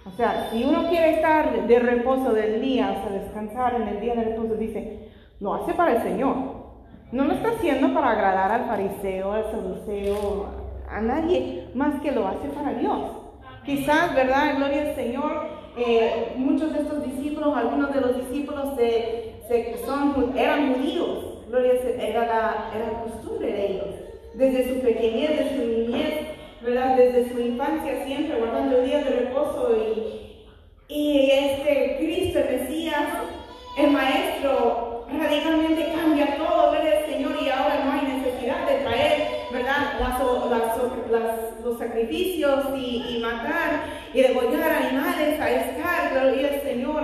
O 0.08 0.10
sea, 0.10 0.50
si 0.50 0.64
uno 0.64 0.90
quiere 0.90 1.12
estar 1.12 1.68
de 1.68 1.80
reposo 1.80 2.34
del 2.34 2.62
día, 2.62 2.98
o 2.98 3.04
sea, 3.04 3.20
descansar 3.20 3.76
en 3.76 3.88
el 3.88 4.00
día 4.00 4.16
de 4.16 4.24
reposo, 4.24 4.56
dice, 4.56 5.12
lo 5.40 5.54
hace 5.54 5.76
para 5.76 5.98
el 5.98 6.02
Señor. 6.02 6.36
No 7.12 7.26
lo 7.26 7.34
está 7.34 7.50
haciendo 7.50 7.94
para 7.94 8.14
agradar 8.14 8.52
al 8.52 8.66
fariseo, 8.66 9.34
al 9.34 9.52
saduceo, 9.52 10.48
a 10.90 11.00
nadie, 11.00 11.70
más 11.76 12.02
que 12.02 12.12
lo 12.12 12.28
hace 12.28 12.48
para 12.48 12.74
Dios. 12.74 13.02
Quizás, 13.64 14.16
¿verdad? 14.16 14.56
Gloria 14.58 14.82
al 14.82 14.96
Señor 14.96 15.57
eh, 15.78 16.34
muchos 16.36 16.74
de 16.74 16.80
estos 16.80 17.06
discípulos, 17.06 17.56
algunos 17.56 17.94
de 17.94 18.02
los 18.02 18.16
discípulos 18.18 18.76
se, 18.76 19.36
se 19.48 19.76
eran 20.36 20.74
judíos, 20.74 21.46
gloria 21.48 21.74
era 22.00 22.26
la, 22.26 22.72
era 22.76 23.04
costumbre 23.04 23.52
de 23.52 23.66
ellos, 23.68 23.96
desde 24.34 24.70
su 24.70 24.82
pequeñez, 24.82 25.30
desde 25.30 25.56
su 25.56 25.66
niñez, 25.66 26.14
¿verdad? 26.62 26.98
desde 26.98 27.30
su 27.30 27.40
infancia 27.40 28.06
siempre 28.06 28.40
guardando 28.40 28.78
el 28.78 28.86
día 28.86 29.04
de 29.04 29.10
reposo 29.10 29.76
y, 29.78 30.46
y 30.94 31.32
este 31.32 31.98
Cristo, 32.00 32.40
el 32.40 32.60
Mesías, 32.60 33.08
el 33.78 33.92
Maestro, 33.92 35.06
radicalmente 35.12 35.94
cambia 35.94 36.38
todo, 36.38 36.72
¿verdad, 36.72 37.06
Señor? 37.06 37.36
Y 37.42 37.50
ahora 37.50 37.84
no 37.86 37.92
hay 37.92 38.18
necesidad 38.18 38.68
de 38.68 38.76
traer, 38.84 39.28
¿verdad? 39.52 39.87
Las, 40.00 40.20
las, 40.50 41.12
las, 41.12 41.62
los 41.64 41.78
sacrificios 41.80 42.66
y, 42.76 43.04
y, 43.10 43.20
matar 43.22 43.84
y 44.14 44.22
degollar 44.22 44.72
animales 44.72 45.40
a 45.40 45.52
escar, 45.52 46.12
gloria 46.14 46.50
al 46.54 46.62
Señor. 46.62 47.04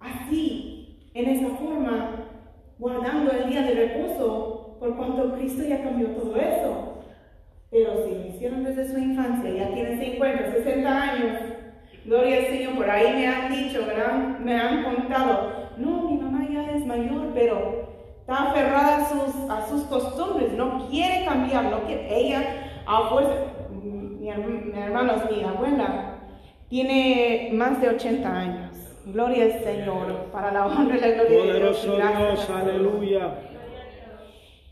Así, 0.00 1.10
en 1.14 1.28
esa 1.28 1.48
forma, 1.56 2.26
guardando 2.78 3.30
el 3.32 3.50
día 3.50 3.62
de 3.62 3.74
reposo, 3.74 4.76
por 4.80 4.96
cuanto 4.96 5.34
Cristo 5.34 5.62
ya 5.68 5.82
cambió 5.82 6.08
todo 6.08 6.36
eso. 6.36 7.04
Pero 7.70 8.04
si 8.04 8.14
lo 8.14 8.26
hicieron 8.26 8.64
desde 8.64 8.88
su 8.88 8.98
infancia, 8.98 9.50
ya 9.50 9.72
tienen 9.72 10.00
50, 10.00 10.52
60 10.52 11.02
años, 11.02 11.38
gloria 12.04 12.38
al 12.38 12.46
Señor, 12.46 12.74
por 12.74 12.90
ahí 12.90 13.14
me 13.14 13.26
han 13.28 13.52
dicho, 13.52 13.86
¿verdad? 13.86 14.38
me 14.40 14.54
han 14.54 14.82
contado, 14.82 15.70
no, 15.76 16.10
mi 16.10 16.16
mamá 16.18 16.48
ya 16.50 16.72
es 16.72 16.84
mayor, 16.84 17.30
pero 17.34 17.79
está 18.30 18.50
aferrada 18.50 18.96
a 18.98 19.08
sus, 19.08 19.50
a 19.50 19.66
sus 19.66 19.82
costumbres, 19.84 20.52
no 20.52 20.86
quiere 20.88 21.24
cambiar, 21.24 21.64
no 21.64 21.80
quiere, 21.80 22.06
ella 22.16 22.42
a 22.86 23.08
fuerza, 23.08 23.34
mi, 23.82 24.28
herm- 24.28 24.72
mi 24.72 24.78
hermanos, 24.80 25.22
mi 25.30 25.42
abuela 25.42 26.18
tiene 26.68 27.50
más 27.52 27.80
de 27.80 27.88
80 27.88 28.28
años. 28.32 28.76
Gloria 29.06 29.44
al 29.44 29.64
Señor, 29.64 30.26
para 30.30 30.52
la 30.52 30.66
honra 30.66 30.96
y 30.96 31.00
la 31.00 31.08
gloria 31.08 31.28
de 31.54 31.58
Dios. 31.58 31.84
Dios, 32.18 32.50
aleluya. 32.50 33.34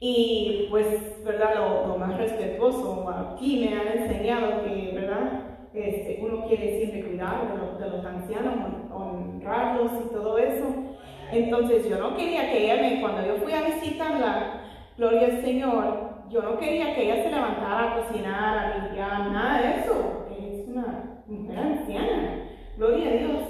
Y 0.01 0.69
pues, 0.71 1.25
¿verdad? 1.25 1.55
Lo, 1.57 1.89
lo 1.89 1.97
más 1.99 2.17
respetuoso 2.17 3.09
aquí 3.11 3.67
me 3.69 3.77
han 3.77 3.99
enseñado 3.99 4.63
que, 4.65 4.93
¿verdad? 4.95 5.43
Este, 5.75 6.21
uno 6.23 6.45
quiere 6.47 6.79
siempre 6.79 7.03
cuidar 7.09 7.53
de, 7.53 7.59
los- 7.59 7.81
de 7.81 7.91
los 7.91 8.07
ancianos, 8.07 8.55
hon- 8.55 8.93
honrarlos 8.93 9.91
y 10.07 10.13
todo 10.13 10.39
eso. 10.39 10.67
Entonces 11.33 11.89
yo 11.89 11.99
no 11.99 12.17
quería 12.17 12.51
que 12.51 12.65
ella 12.65 12.83
me, 12.83 13.01
cuando 13.01 13.27
yo 13.27 13.37
fui 13.37 13.53
a 13.53 13.63
visitarla, 13.63 14.63
gloria 14.97 15.27
al 15.27 15.43
Señor, 15.43 16.09
yo 16.31 16.43
no 16.43 16.59
quería 16.59 16.95
que 16.95 17.05
ella 17.05 17.23
se 17.23 17.31
levantara 17.31 17.93
a 17.93 18.01
cocinar, 18.01 18.59
a 18.59 18.79
limpiar, 18.79 19.31
nada 19.31 19.63
de 19.63 19.81
eso. 19.81 20.27
Es 20.39 20.69
una 20.69 21.21
mujer 21.27 21.59
anciana, 21.59 22.45
gloria 22.77 23.09
a 23.09 23.13
Dios. 23.13 23.43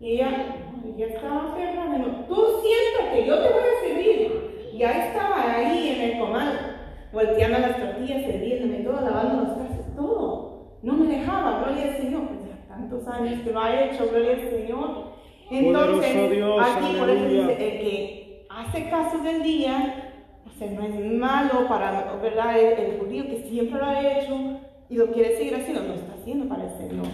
Y 0.00 0.12
ella, 0.12 0.56
ella 0.84 1.06
estaba 1.06 1.56
dijo, 1.56 2.24
tú 2.28 2.46
siéntate, 2.62 3.26
yo 3.26 3.38
te 3.38 3.48
voy 3.48 3.62
a 3.62 3.86
servir. 3.86 4.72
Ya 4.76 5.06
estaba 5.06 5.54
ahí 5.54 5.96
en 5.96 6.10
el 6.10 6.18
comal, 6.18 6.76
volteando 7.12 7.58
las 7.58 7.76
tortillas, 7.76 8.24
sirviéndome 8.24 8.84
todo, 8.84 9.00
lavando 9.00 9.44
los 9.44 9.56
trastes, 9.56 9.96
todo. 9.96 10.78
No 10.82 10.92
me 10.94 11.16
dejaba, 11.16 11.62
gloria 11.62 11.84
al 11.84 11.96
Señor. 11.96 12.28
Pues 12.28 12.40
ya 12.40 12.68
tantos 12.68 13.08
años 13.08 13.40
que 13.40 13.52
lo 13.52 13.60
ha 13.60 13.84
hecho, 13.84 14.08
gloria 14.10 14.32
al 14.32 14.50
Señor. 14.50 15.15
Entonces, 15.50 16.30
Dios, 16.30 16.60
aquí 16.60 16.96
por 16.98 17.08
eso 17.08 17.28
dice, 17.28 17.52
el 17.52 17.80
que 17.80 18.46
hace 18.48 18.90
caso 18.90 19.18
del 19.18 19.42
día, 19.42 20.12
o 20.46 20.58
sea, 20.58 20.70
no 20.70 20.82
es 20.82 21.12
malo 21.12 21.68
para, 21.68 22.14
¿verdad? 22.20 22.58
El, 22.58 22.78
el 22.78 22.98
judío 22.98 23.26
que 23.26 23.44
siempre 23.48 23.78
lo 23.78 23.86
ha 23.86 24.00
hecho 24.00 24.60
y 24.88 24.96
lo 24.96 25.12
quiere 25.12 25.36
seguir 25.36 25.54
haciendo, 25.54 25.82
lo 25.82 25.94
está 25.94 26.14
haciendo 26.14 26.48
para 26.48 26.64
el 26.64 26.76
Señor. 26.78 27.06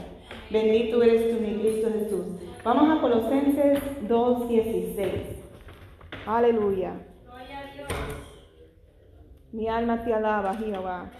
Bendito 0.51 1.03
eres 1.03 1.31
tú, 1.31 1.41
mi 1.43 1.59
Cristo 1.59 1.89
Jesús. 1.93 2.27
Vamos 2.65 2.97
a 2.97 3.01
Colosenses 3.01 3.83
2.16. 4.09 5.43
Aleluya. 6.27 6.95
Gloria 7.25 7.59
a 7.59 7.75
Dios. 7.75 7.89
Mi 9.53 9.69
alma 9.69 10.05
te 10.05 10.15
alaba, 10.15 10.55
Jehová. 10.55 11.11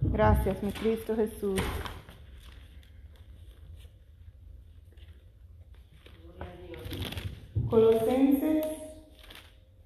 Gracias, 0.00 0.62
mi 0.62 0.72
Cristo 0.72 1.14
Jesús. 1.14 1.60
Colosenses 7.70 8.66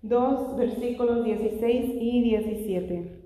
2, 0.01 0.57
versículos 0.57 1.23
16 1.23 1.91
y 2.01 2.23
17. 2.23 3.25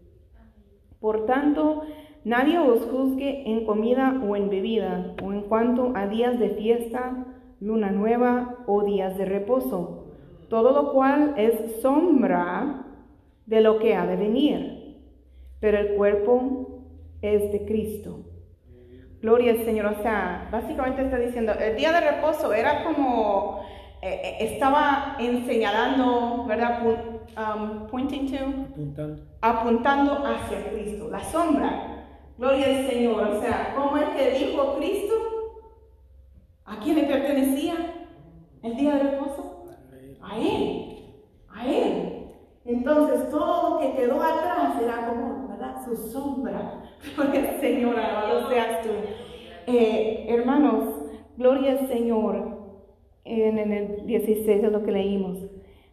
Por 0.98 1.26
tanto, 1.26 1.82
nadie 2.24 2.58
os 2.58 2.84
juzgue 2.86 3.48
en 3.48 3.64
comida 3.64 4.20
o 4.28 4.34
en 4.34 4.50
bebida, 4.50 5.14
o 5.22 5.32
en 5.32 5.42
cuanto 5.42 5.92
a 5.94 6.08
días 6.08 6.40
de 6.40 6.50
fiesta, 6.50 7.24
luna 7.60 7.92
nueva 7.92 8.56
o 8.66 8.82
días 8.82 9.16
de 9.16 9.26
reposo, 9.26 10.08
todo 10.48 10.72
lo 10.72 10.92
cual 10.92 11.34
es 11.36 11.80
sombra 11.80 12.84
de 13.46 13.60
lo 13.60 13.78
que 13.78 13.94
ha 13.94 14.06
de 14.06 14.16
venir, 14.16 14.98
pero 15.60 15.78
el 15.78 15.94
cuerpo 15.94 16.82
es 17.22 17.52
de 17.52 17.64
Cristo. 17.64 18.24
Gloria 19.22 19.52
al 19.52 19.64
Señor. 19.64 19.86
O 19.86 20.02
sea, 20.02 20.48
básicamente 20.50 21.02
está 21.02 21.18
diciendo, 21.18 21.52
el 21.52 21.76
día 21.76 21.92
de 21.92 22.00
reposo 22.00 22.52
era 22.52 22.84
como, 22.84 23.62
eh, 24.02 24.20
eh, 24.24 24.36
estaba 24.40 25.16
enseñando, 25.18 26.44
¿verdad? 26.46 26.82
Um, 27.36 27.86
pointing 27.88 28.30
to, 28.30 28.36
Apuntando. 28.72 29.22
apuntando 29.42 30.12
hacia 30.26 30.70
Cristo, 30.70 31.08
la 31.10 31.22
sombra. 31.24 32.06
Gloria 32.38 32.66
al 32.66 32.86
Señor. 32.88 33.22
O 33.22 33.40
sea, 33.40 33.74
¿cómo 33.76 33.96
es 33.96 34.08
que 34.10 34.30
dijo 34.38 34.76
Cristo? 34.78 35.14
¿A 36.64 36.78
quién 36.80 36.96
le 36.96 37.04
pertenecía 37.04 37.74
el 38.62 38.76
día 38.76 38.94
de 38.94 39.02
reposo? 39.10 39.64
A 40.22 40.36
Él. 40.38 41.14
A 41.48 41.66
Él. 41.66 42.24
Entonces 42.64 43.30
todo 43.30 43.70
lo 43.70 43.78
que 43.80 43.92
quedó 43.96 44.22
atrás 44.22 44.80
era 44.82 45.08
como, 45.08 45.48
¿verdad? 45.48 45.76
Su 45.84 45.96
sombra. 45.96 46.82
Gloria 47.16 47.50
al 47.50 47.60
Señor, 47.60 47.98
alabado 47.98 48.48
seas 48.48 48.82
tú. 48.82 48.88
Eh, 49.66 50.26
hermanos, 50.28 50.94
gloria 51.36 51.72
al 51.72 51.88
Señor. 51.88 52.57
En, 53.28 53.58
en 53.58 53.72
el 53.72 54.06
16 54.06 54.64
es 54.64 54.72
lo 54.72 54.82
que 54.82 54.92
leímos. 54.92 55.38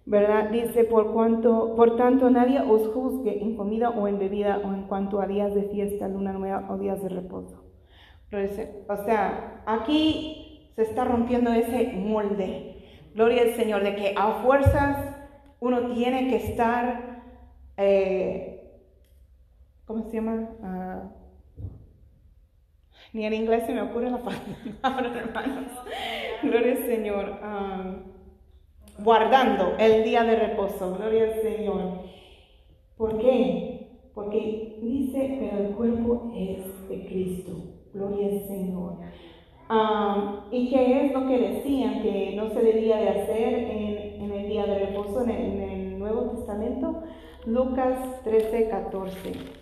¿verdad? 0.06 0.50
Dice, 0.52 0.84
por 0.84 1.14
cuanto, 1.14 1.76
por 1.76 1.98
tanto, 1.98 2.30
nadie 2.30 2.62
os 2.62 2.88
juzgue 2.90 3.42
en 3.42 3.56
comida 3.56 3.90
o 3.90 4.08
en 4.08 4.20
bebida 4.20 4.62
o 4.64 4.74
en 4.74 4.84
cuanto 4.84 5.20
a 5.20 5.28
días 5.28 5.54
de 5.56 5.64
fiesta, 5.64 6.08
luna 6.08 6.32
nueva 6.32 6.68
o 6.70 6.78
días 6.78 7.02
de 7.02 7.10
reposo. 7.10 7.64
O 8.88 8.98
sea, 9.06 9.64
aquí 9.66 10.72
se 10.76 10.84
está 10.84 11.06
rompiendo 11.06 11.52
ese 11.54 11.94
molde. 11.94 12.84
Gloria 13.14 13.44
al 13.44 13.54
Señor, 13.56 13.84
de 13.84 13.96
que 13.96 14.14
a 14.16 14.44
fuerzas 14.44 15.16
uno 15.60 15.88
tiene 15.94 16.28
que 16.28 16.36
estar, 16.36 17.24
eh, 17.78 18.82
¿cómo 19.86 20.04
se 20.04 20.18
llama? 20.18 20.50
Ah, 20.62 21.12
ni 23.16 23.26
en 23.26 23.34
inglés 23.34 23.64
se 23.66 23.74
me 23.74 23.82
ocurre 23.82 24.12
la 24.12 24.18
palabra, 24.82 25.10
hermanos. 25.18 25.72
Gloria 26.44 26.74
al 26.74 26.86
Señor. 26.86 27.40
Guardando 29.00 29.76
el 29.80 30.04
día 30.04 30.24
de 30.26 30.36
reposo. 30.36 30.98
Gloria 30.98 31.24
al 31.24 31.42
Señor. 31.42 32.02
¿Por 32.98 33.18
qué? 33.18 34.02
Porque 34.14 34.80
dice, 34.82 35.38
pero 35.40 35.66
el 35.66 35.76
cuerpo 35.76 36.34
es 36.36 36.90
de 36.90 37.06
Cristo. 37.06 37.54
Gloria 37.94 38.28
al 38.28 38.48
Señor. 38.48 38.98
¿Y 40.52 40.70
qué 40.70 41.06
es 41.06 41.14
lo 41.14 41.26
que 41.26 41.38
decían 41.38 42.02
que 42.02 42.34
no 42.36 42.50
se 42.50 42.62
debía 42.62 42.98
de 42.98 43.10
hacer 43.10 43.54
en, 43.54 44.24
en 44.24 44.32
el 44.32 44.50
día 44.50 44.66
de 44.66 44.88
reposo 44.88 45.24
en 45.24 45.30
el, 45.30 45.42
en 45.42 45.62
el 45.62 46.00
Nuevo 46.00 46.32
Testamento? 46.32 47.04
Lucas 47.46 47.98
13, 48.26 48.68
14. 48.68 49.55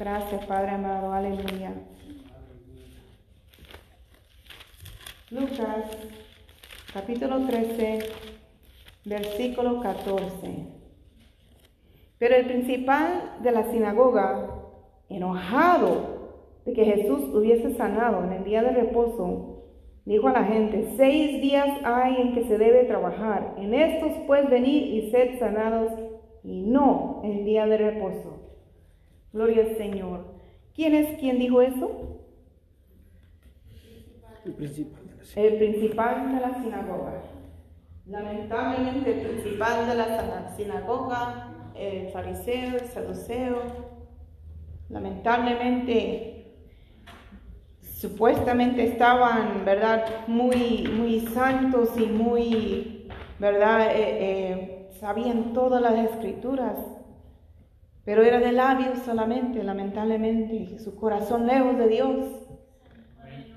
Gracias, 0.00 0.46
Padre 0.46 0.70
amado. 0.70 1.12
Aleluya. 1.12 1.74
Lucas 5.30 5.90
capítulo 6.94 7.46
13, 7.46 7.98
versículo 9.04 9.82
14. 9.82 10.68
Pero 12.18 12.34
el 12.34 12.46
principal 12.46 13.36
de 13.42 13.52
la 13.52 13.70
sinagoga, 13.70 14.48
enojado 15.10 16.30
de 16.64 16.72
que 16.72 16.84
Jesús 16.86 17.34
hubiese 17.34 17.74
sanado 17.74 18.24
en 18.24 18.32
el 18.32 18.44
día 18.44 18.62
de 18.62 18.70
reposo, 18.70 19.66
dijo 20.06 20.28
a 20.28 20.32
la 20.32 20.44
gente, 20.44 20.94
seis 20.96 21.42
días 21.42 21.68
hay 21.84 22.22
en 22.22 22.32
que 22.32 22.44
se 22.44 22.56
debe 22.56 22.84
trabajar, 22.84 23.54
en 23.58 23.74
estos 23.74 24.12
pues 24.26 24.48
venid 24.48 24.94
y 24.94 25.10
sed 25.10 25.38
sanados, 25.38 25.92
y 26.42 26.62
no 26.62 27.20
en 27.22 27.32
el 27.32 27.44
día 27.44 27.66
de 27.66 27.76
reposo. 27.76 28.39
Gloria 29.32 29.62
al 29.62 29.76
Señor. 29.76 30.24
¿Quién 30.74 30.94
es 30.94 31.18
quien 31.18 31.38
dijo 31.38 31.62
eso? 31.62 32.20
El 34.44 34.54
principal 34.54 35.06
de 35.06 35.16
la 35.16 35.42
El 35.42 35.56
principal 35.58 36.34
de 36.34 36.40
la 36.40 36.62
sinagoga. 36.62 37.22
Lamentablemente 38.06 39.12
el 39.12 39.28
principal 39.28 39.86
de 39.86 39.94
la 39.94 40.56
sinagoga, 40.56 41.70
el 41.76 42.08
fariseo, 42.08 42.76
el 42.78 42.86
saduceo, 42.88 43.62
lamentablemente 44.88 46.40
supuestamente 48.00 48.84
estaban, 48.84 49.64
¿verdad? 49.64 50.26
Muy, 50.26 50.88
muy 50.96 51.20
santos 51.20 51.90
y 51.98 52.06
muy, 52.06 53.08
¿verdad? 53.38 53.90
Eh, 53.90 53.92
eh, 53.96 54.88
sabían 54.98 55.52
todas 55.52 55.82
las 55.82 56.10
escrituras, 56.10 56.78
pero 58.04 58.22
era 58.22 58.38
de 58.40 58.52
labios 58.52 58.98
solamente, 59.04 59.62
lamentablemente, 59.62 60.54
y 60.54 60.78
su 60.78 60.96
corazón 60.96 61.46
lejos 61.46 61.76
de 61.76 61.88
Dios. 61.88 62.26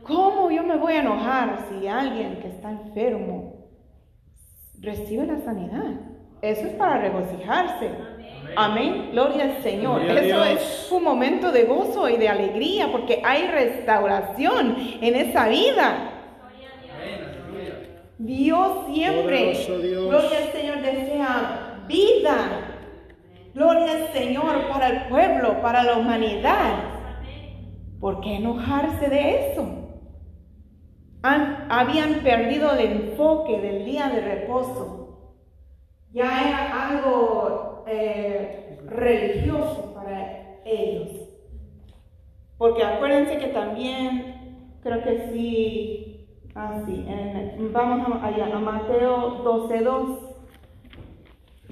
¿Cómo 0.03 0.51
yo 0.51 0.63
me 0.63 0.75
voy 0.75 0.93
a 0.93 0.99
enojar 0.99 1.65
si 1.69 1.88
alguien 1.88 2.39
que 2.41 2.49
está 2.49 2.71
enfermo 2.71 3.69
recibe 4.82 5.25
la 5.25 5.39
sanidad? 5.39 5.93
Eso 6.41 6.67
es 6.67 6.73
para 6.73 6.99
regocijarse. 6.99 7.89
Amén. 8.58 9.12
Gloria 9.12 9.45
al 9.45 9.63
Señor. 9.63 10.03
Gloria 10.03 10.21
Eso 10.21 10.43
es 10.43 10.91
un 10.91 11.03
momento 11.03 11.51
de 11.53 11.63
gozo 11.63 12.10
y 12.10 12.17
de 12.17 12.27
alegría 12.27 12.91
porque 12.91 13.21
hay 13.23 13.47
restauración 13.47 14.75
en 15.01 15.15
esa 15.15 15.47
vida. 15.47 16.10
Dios 18.17 18.86
siempre, 18.93 19.53
Dios. 19.82 20.08
gloria 20.08 20.38
al 20.38 20.51
Señor, 20.51 20.82
desea 20.82 21.84
vida. 21.88 22.62
Gloria 23.53 23.91
al 23.93 24.13
Señor 24.13 24.67
para 24.69 24.87
el 24.89 25.07
pueblo, 25.09 25.61
para 25.61 25.83
la 25.83 25.97
humanidad. 25.97 26.73
¿Por 27.99 28.19
qué 28.21 28.37
enojarse 28.37 29.09
de 29.09 29.51
eso? 29.51 29.65
Han- 31.21 31.67
habían 31.69 32.15
perdido 32.23 32.71
el 32.73 32.79
enfoque 33.09 33.59
del 33.61 33.85
día 33.85 34.09
de 34.09 34.21
reposo. 34.21 35.35
Ya 36.11 36.41
era 36.49 36.89
algo 36.89 37.83
eh, 37.87 38.79
religioso 38.85 39.93
para 39.93 40.59
ellos. 40.65 41.11
Porque 42.57 42.83
acuérdense 42.83 43.37
que 43.37 43.47
también, 43.47 44.77
creo 44.81 45.03
que 45.03 45.29
sí, 45.31 46.27
así, 46.55 47.05
vamos 47.73 48.21
a, 48.21 48.27
a 48.27 48.59
Mateo 48.59 49.43
12.2. 49.43 50.22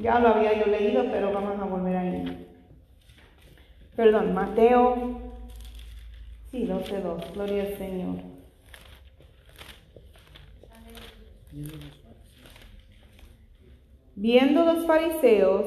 Ya 0.01 0.19
lo 0.19 0.29
había 0.29 0.53
yo 0.59 0.65
leído, 0.65 1.03
pero 1.11 1.31
vamos 1.31 1.59
a 1.59 1.65
volver 1.65 1.95
ahí. 1.95 2.47
Perdón, 3.95 4.33
Mateo, 4.33 5.19
sí, 6.49 6.65
12.2, 6.65 7.33
gloria 7.33 7.63
al 7.63 7.77
Señor. 7.77 8.15
Viendo 14.15 14.65
los 14.65 14.85
fariseos, 14.87 15.65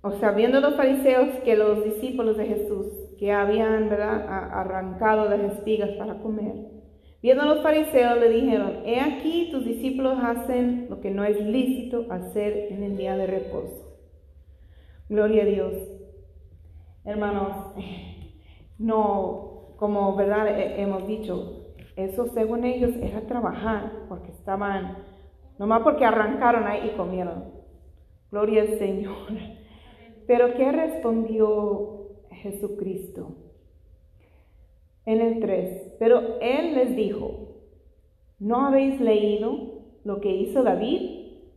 o 0.00 0.12
sea, 0.12 0.32
viendo 0.32 0.60
los 0.60 0.76
fariseos 0.76 1.36
que 1.44 1.56
los 1.56 1.84
discípulos 1.84 2.36
de 2.36 2.46
Jesús, 2.46 2.86
que 3.18 3.32
habían 3.32 3.92
arrancado 3.92 5.28
las 5.28 5.52
espigas 5.52 5.90
para 5.98 6.18
comer, 6.18 6.75
viendo 7.26 7.44
los 7.44 7.60
fariseos 7.60 8.20
le 8.20 8.28
dijeron, 8.28 8.82
he 8.84 9.00
aquí 9.00 9.48
tus 9.50 9.64
discípulos 9.64 10.16
hacen 10.22 10.86
lo 10.88 11.00
que 11.00 11.10
no 11.10 11.24
es 11.24 11.44
lícito 11.44 12.06
hacer 12.08 12.68
en 12.70 12.84
el 12.84 12.96
día 12.96 13.16
de 13.16 13.26
reposo. 13.26 13.98
Gloria 15.08 15.42
a 15.42 15.46
Dios. 15.46 15.72
Hermanos, 17.04 17.74
no, 18.78 19.74
como 19.76 20.14
verdad 20.14 20.46
hemos 20.78 21.04
dicho, 21.08 21.74
eso 21.96 22.28
según 22.28 22.62
ellos 22.62 22.92
era 23.02 23.22
trabajar, 23.22 24.04
porque 24.08 24.30
estaban, 24.30 24.98
nomás 25.58 25.82
porque 25.82 26.04
arrancaron 26.04 26.68
ahí 26.68 26.92
y 26.92 26.96
comieron. 26.96 27.56
Gloria 28.30 28.62
al 28.62 28.78
Señor. 28.78 29.16
Pero 30.28 30.54
¿qué 30.54 30.70
respondió 30.70 32.06
Jesucristo? 32.30 33.34
En 35.06 35.20
el 35.20 35.40
3, 35.40 35.85
pero 35.98 36.38
Él 36.40 36.74
les 36.74 36.96
dijo, 36.96 37.30
¿no 38.38 38.66
habéis 38.66 39.00
leído 39.00 39.56
lo 40.04 40.20
que 40.20 40.34
hizo 40.34 40.62
David 40.62 41.00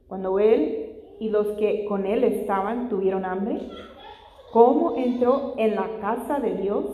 cuando 0.08 0.40
Él 0.40 0.96
y 1.20 1.30
los 1.30 1.48
que 1.58 1.86
con 1.86 2.06
Él 2.06 2.24
estaban 2.24 2.90
tuvieron 2.90 3.26
hambre? 3.26 3.60
¿Cómo 4.52 4.96
entró 4.98 5.54
en 5.58 5.76
la 5.76 6.00
casa 6.00 6.40
de 6.40 6.56
Dios 6.56 6.86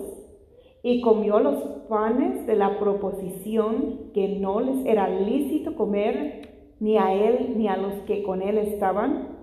y 0.84 1.02
comió 1.02 1.40
los 1.40 1.62
panes 1.88 2.46
de 2.46 2.56
la 2.56 2.80
proposición 2.80 4.12
que 4.14 4.40
no 4.40 4.60
les 4.60 4.86
era 4.86 5.08
lícito 5.08 5.76
comer 5.76 6.74
ni 6.80 6.98
a 6.98 7.14
Él 7.14 7.54
ni 7.58 7.68
a 7.68 7.78
los 7.78 7.94
que 8.02 8.24
con 8.24 8.42
Él 8.42 8.58
estaban? 8.58 9.36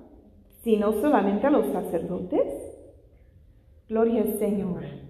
sino 0.62 0.92
solamente 0.92 1.46
a 1.46 1.50
los 1.50 1.66
sacerdotes? 1.72 2.46
Gloria 3.88 4.22
al 4.22 4.38
Señor. 4.38 5.01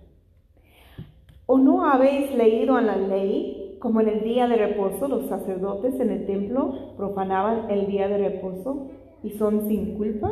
¿O 1.46 1.58
no 1.58 1.84
habéis 1.86 2.34
leído 2.34 2.78
en 2.78 2.86
la 2.86 2.96
ley 2.96 3.76
como 3.80 4.00
en 4.00 4.08
el 4.08 4.22
día 4.22 4.46
de 4.46 4.56
reposo 4.56 5.08
los 5.08 5.26
sacerdotes 5.26 5.98
en 5.98 6.10
el 6.10 6.26
templo 6.26 6.94
profanaban 6.96 7.70
el 7.70 7.86
día 7.86 8.08
de 8.08 8.18
reposo 8.18 8.88
y 9.22 9.30
son 9.30 9.66
sin 9.68 9.94
culpa? 9.96 10.30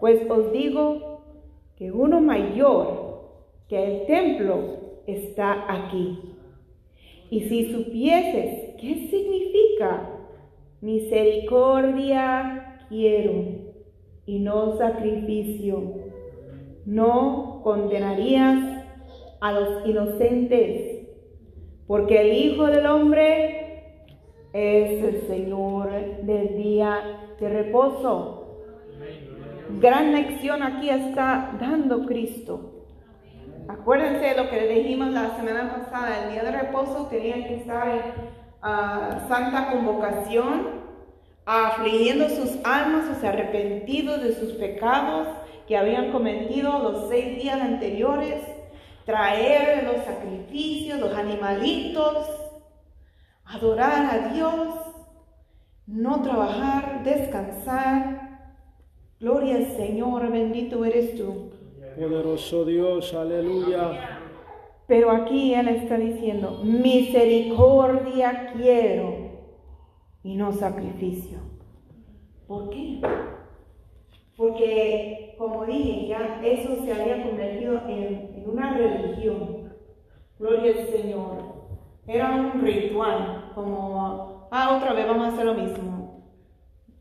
Pues 0.00 0.28
os 0.28 0.52
digo 0.52 1.20
que 1.76 1.92
uno 1.92 2.20
mayor 2.20 3.12
que 3.68 4.00
el 4.00 4.06
templo 4.06 4.58
está 5.06 5.72
aquí. 5.72 6.18
Y 7.30 7.40
si 7.48 7.72
supieses 7.72 8.74
qué 8.80 9.08
significa 9.08 10.10
misericordia 10.80 12.76
quiero 12.88 13.32
y 14.26 14.38
no 14.40 14.76
sacrificio. 14.76 15.94
No 16.84 17.60
condenarías 17.62 18.71
a 19.42 19.50
los 19.50 19.86
inocentes, 19.86 21.08
porque 21.88 22.20
el 22.20 22.32
Hijo 22.32 22.66
del 22.66 22.86
Hombre 22.86 23.96
es 24.52 25.02
el 25.02 25.22
Señor 25.26 25.90
del 26.22 26.56
día 26.56 27.18
de 27.40 27.48
reposo. 27.48 28.62
Gran 29.80 30.12
lección 30.12 30.62
aquí 30.62 30.88
está 30.90 31.56
dando 31.60 32.06
Cristo. 32.06 32.86
Acuérdense 33.66 34.26
de 34.26 34.36
lo 34.36 34.48
que 34.48 34.68
dijimos 34.68 35.10
la 35.10 35.36
semana 35.36 35.74
pasada, 35.74 36.24
el 36.24 36.32
día 36.32 36.44
de 36.44 36.52
reposo 36.52 37.08
tenía 37.10 37.44
que 37.44 37.56
estar 37.56 37.88
en 37.88 38.02
ah, 38.62 39.24
santa 39.28 39.72
convocación 39.72 40.82
afligiendo 41.46 42.28
sus 42.28 42.58
almas, 42.64 43.10
o 43.10 43.20
sea, 43.20 43.30
arrepentidos 43.30 44.22
de 44.22 44.34
sus 44.34 44.52
pecados 44.52 45.26
que 45.66 45.76
habían 45.76 46.12
cometido 46.12 46.78
los 46.78 47.08
seis 47.08 47.42
días 47.42 47.60
anteriores, 47.60 48.40
traer 49.04 49.84
los 49.84 50.04
sacrificios, 50.04 50.98
los 51.00 51.14
animalitos, 51.14 52.28
adorar 53.44 54.14
a 54.14 54.32
Dios, 54.32 54.78
no 55.86 56.22
trabajar, 56.22 57.02
descansar. 57.04 58.40
Gloria 59.20 59.56
al 59.56 59.66
Señor, 59.76 60.30
bendito 60.30 60.84
eres 60.84 61.16
tú. 61.16 61.52
Poderoso 61.96 62.64
Dios, 62.64 63.12
aleluya. 63.14 64.20
Pero 64.86 65.10
aquí 65.10 65.54
Él 65.54 65.68
está 65.68 65.96
diciendo, 65.96 66.60
misericordia 66.64 68.52
quiero 68.56 69.32
y 70.22 70.36
no 70.36 70.52
sacrificio. 70.52 71.38
¿Por 72.46 72.70
qué? 72.70 73.00
Porque, 74.36 75.34
como 75.38 75.64
dije, 75.64 76.08
ya 76.08 76.40
eso 76.44 76.84
se 76.84 76.92
había 76.92 77.22
convertido 77.22 77.80
en, 77.88 78.31
una 78.46 78.74
religión. 78.74 79.72
Gloria 80.38 80.72
al 80.72 80.86
Señor. 80.88 81.52
Era 82.06 82.32
un 82.32 82.60
ritual, 82.62 83.52
como, 83.54 84.48
ah, 84.50 84.76
otra 84.76 84.92
vez 84.92 85.06
vamos 85.06 85.26
a 85.26 85.28
hacer 85.28 85.46
lo 85.46 85.54
mismo. 85.54 86.24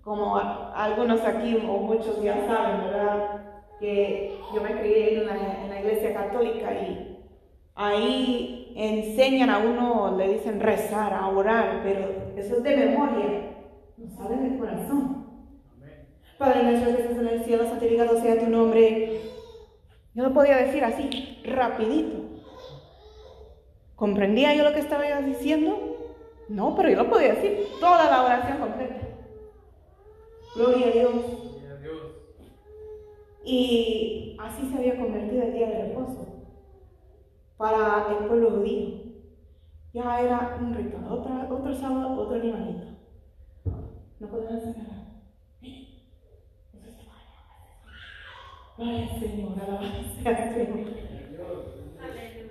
Como 0.04 0.38
algunos 0.38 1.22
aquí 1.22 1.56
o 1.56 1.78
muchos 1.78 2.22
ya 2.22 2.46
saben, 2.46 2.86
¿verdad? 2.86 3.66
Que 3.80 4.40
yo 4.54 4.62
me 4.62 4.80
crié 4.80 5.20
en 5.20 5.28
la, 5.28 5.64
en 5.64 5.70
la 5.70 5.80
iglesia 5.80 6.14
católica 6.14 6.72
y 6.74 7.18
ahí 7.76 8.74
enseñan 8.76 9.50
a 9.50 9.60
uno, 9.60 10.16
le 10.18 10.34
dicen 10.34 10.60
rezar, 10.60 11.14
a 11.14 11.28
orar, 11.28 11.82
pero 11.84 12.08
eso 12.36 12.58
es 12.58 12.64
de 12.64 12.78
memoria, 12.78 13.56
no 13.98 14.10
sale 14.10 14.38
del 14.38 14.60
corazón. 14.60 15.22
Padre 16.38 16.64
nuestro 16.64 16.96
que 16.96 17.04
estás 17.04 17.18
en 17.20 17.28
el 17.28 17.44
cielo, 17.44 17.66
santificado 17.66 18.20
sea 18.20 18.40
tu 18.40 18.50
nombre. 18.50 19.31
Yo 20.14 20.24
lo 20.24 20.34
podía 20.34 20.58
decir 20.58 20.84
así, 20.84 21.42
rapidito. 21.46 22.18
¿Comprendía 23.96 24.56
yo 24.56 24.64
lo 24.64 24.74
que 24.74 24.80
estaba 24.80 25.04
diciendo? 25.22 25.98
No, 26.50 26.76
pero 26.76 26.90
yo 26.90 27.04
lo 27.04 27.10
podía 27.10 27.36
decir 27.36 27.68
toda 27.80 28.10
la 28.10 28.24
oración 28.24 28.58
completa. 28.58 28.96
Gloria 30.56 30.88
a 30.88 30.92
Dios. 30.92 31.12
Y 33.44 34.38
así 34.40 34.70
se 34.70 34.78
había 34.78 34.98
convertido 34.98 35.44
el 35.44 35.54
día 35.54 35.68
de 35.70 35.88
reposo 35.88 36.28
para 37.58 38.08
el 38.10 38.28
pueblo 38.28 38.52
judío. 38.52 39.02
Ya 39.94 40.22
era 40.22 40.58
un 40.60 40.74
ritual, 40.74 41.06
otro 41.08 41.74
sábado, 41.74 42.22
otro 42.22 42.36
animalito. 42.36 42.88
No 44.20 44.28
podemos 44.28 44.54
hacer 44.54 44.78
nada. 44.78 45.01
Ay, 48.78 49.10
Señor, 49.20 49.54
alabanza 49.62 50.54
Señor. 50.54 51.12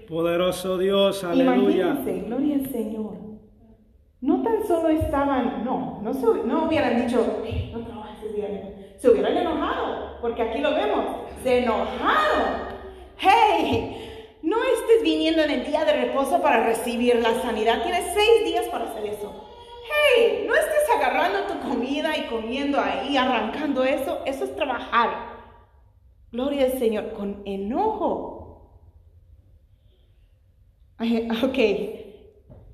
Poderoso 0.08 0.78
Dios, 0.78 1.24
aleluya. 1.24 1.86
Imagínense, 1.86 2.26
gloria 2.26 2.54
al 2.56 2.70
Señor. 2.70 3.16
No 4.20 4.42
tan 4.42 4.66
solo 4.66 4.88
estaban, 4.88 5.64
no, 5.64 6.00
no, 6.02 6.12
no 6.44 6.64
hubieran 6.64 7.06
dicho, 7.06 7.42
no 7.72 7.86
trabajes 7.86 8.34
bien. 8.34 8.94
Se 8.98 9.08
hubieran 9.08 9.36
enojado, 9.36 10.18
porque 10.20 10.42
aquí 10.42 10.58
lo 10.58 10.74
vemos. 10.74 11.04
Se 11.42 11.62
enojaron. 11.62 12.70
¡Hey! 13.16 13.96
No 14.42 14.56
estés 14.56 15.02
viniendo 15.02 15.42
en 15.42 15.50
el 15.50 15.64
día 15.64 15.84
de 15.84 15.92
reposo 15.92 16.42
para 16.42 16.66
recibir 16.66 17.16
la 17.16 17.34
sanidad. 17.40 17.82
Tienes 17.82 18.12
seis 18.12 18.44
días 18.44 18.66
para 18.66 18.84
hacer 18.86 19.06
eso. 19.06 19.32
Hey, 20.16 20.44
no 20.46 20.54
estés 20.54 20.90
agarrando 20.96 21.40
tu 21.44 21.68
comida 21.68 22.16
y 22.16 22.26
comiendo 22.26 22.78
ahí, 22.80 23.16
arrancando 23.16 23.84
eso. 23.84 24.20
Eso 24.26 24.44
es 24.44 24.54
trabajar. 24.56 25.39
Gloria 26.32 26.66
al 26.66 26.78
Señor, 26.78 27.12
con 27.12 27.42
enojo. 27.44 28.40
Ok. 31.42 31.58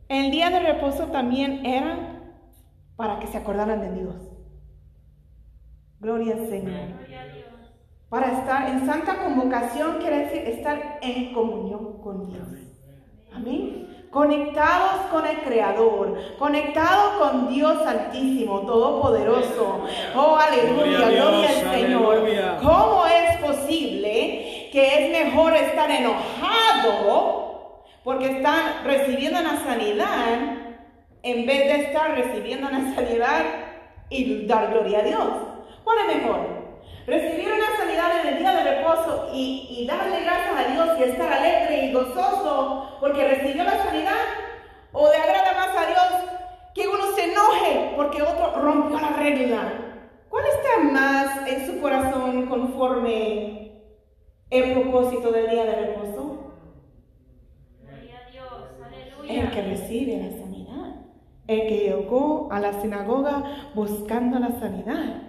El 0.09 0.31
día 0.31 0.51
de 0.51 0.61
reposo 0.61 1.07
también 1.07 1.65
era 1.65 2.35
para 2.97 3.19
que 3.19 3.27
se 3.27 3.39
acordaran 3.39 3.81
de 3.81 4.01
Dios. 4.01 4.17
Gloria 6.01 6.35
al 6.35 6.49
Señor. 6.49 7.07
Para 8.09 8.39
estar 8.39 8.69
en 8.69 8.87
santa 8.87 9.25
convocación 9.25 9.99
quiere 9.99 10.27
decir 10.27 10.43
estar 10.43 10.99
en 11.03 11.33
comunión 11.33 12.01
con 12.03 12.27
Dios. 12.27 12.49
Amén. 13.33 13.96
Conectados 14.17 15.03
con 15.11 15.27
el 15.27 15.37
Creador, 15.41 16.19
conectados 16.39 17.17
con 17.19 17.49
Dios 17.49 17.87
Altísimo, 17.87 18.61
Todopoderoso. 18.61 19.83
Oh, 20.17 20.37
aleluya, 20.37 21.11
Gloria 21.11 21.49
al 21.51 21.75
Señor. 21.75 22.15
aleluya. 22.15 22.57
¿Cómo 22.63 23.05
es 23.05 23.37
posible 23.37 24.71
que 24.73 24.87
es 24.87 25.11
mejor 25.27 25.55
estar 25.55 25.91
enojado 25.91 27.85
porque 28.05 28.39
están 28.39 28.85
recibiendo 28.85 29.39
una 29.39 29.63
sanidad 29.63 30.39
en 31.23 31.45
vez 31.47 31.67
de 31.67 31.83
estar 31.83 32.15
recibiendo 32.15 32.69
una 32.69 32.95
sanidad 32.95 33.45
y 34.09 34.47
dar 34.47 34.71
gloria 34.71 35.01
a 35.01 35.03
Dios? 35.03 35.29
¿Cuál 35.85 35.99
es 35.99 36.17
mejor? 36.17 36.56
Recibir 37.07 37.47
una 37.53 37.77
sanidad 37.79 38.21
en 38.21 38.29
el 38.35 38.39
día 38.39 38.53
de 38.53 38.75
reposo 38.75 39.31
y, 39.33 39.67
y 39.71 39.87
darle 39.87 40.23
gracias 40.25 40.57
a 40.57 40.73
Dios 40.73 40.99
y 40.99 41.03
estar 41.05 41.33
alegre 41.33 41.87
y 41.87 41.93
gozoso 41.93 42.97
porque 43.01 43.29
recibió 43.29 43.63
la 43.65 43.83
sanidad. 43.85 44.13
O 44.93 45.09
le 45.09 45.17
agrada 45.17 45.53
más 45.55 45.77
a 45.77 45.87
Dios 45.87 46.31
que 46.75 46.89
uno 46.89 47.05
se 47.15 47.33
enoje 47.33 47.93
porque 47.97 48.23
otro 48.23 48.61
rompió 48.61 48.99
la 48.99 49.11
regla. 49.11 49.73
¿Cuál 50.29 50.45
está 50.47 50.83
más 50.93 51.49
en 51.49 51.67
su 51.67 51.81
corazón 51.81 52.47
conforme 52.47 53.73
el 54.51 54.73
propósito 54.73 55.31
del 55.31 55.49
día 55.51 55.65
de 55.65 55.75
reposo? 55.87 56.53
A 57.87 58.31
Dios, 58.31 58.49
El 59.29 59.51
que 59.51 59.61
aleluya. 59.61 59.63
recibe 59.63 60.17
la 60.19 60.31
sanidad. 60.39 60.95
El 61.47 61.61
que 61.69 61.79
llegó 61.79 62.49
a 62.51 62.59
la 62.61 62.73
sinagoga 62.81 63.45
buscando 63.75 64.39
la 64.39 64.51
sanidad. 64.59 65.23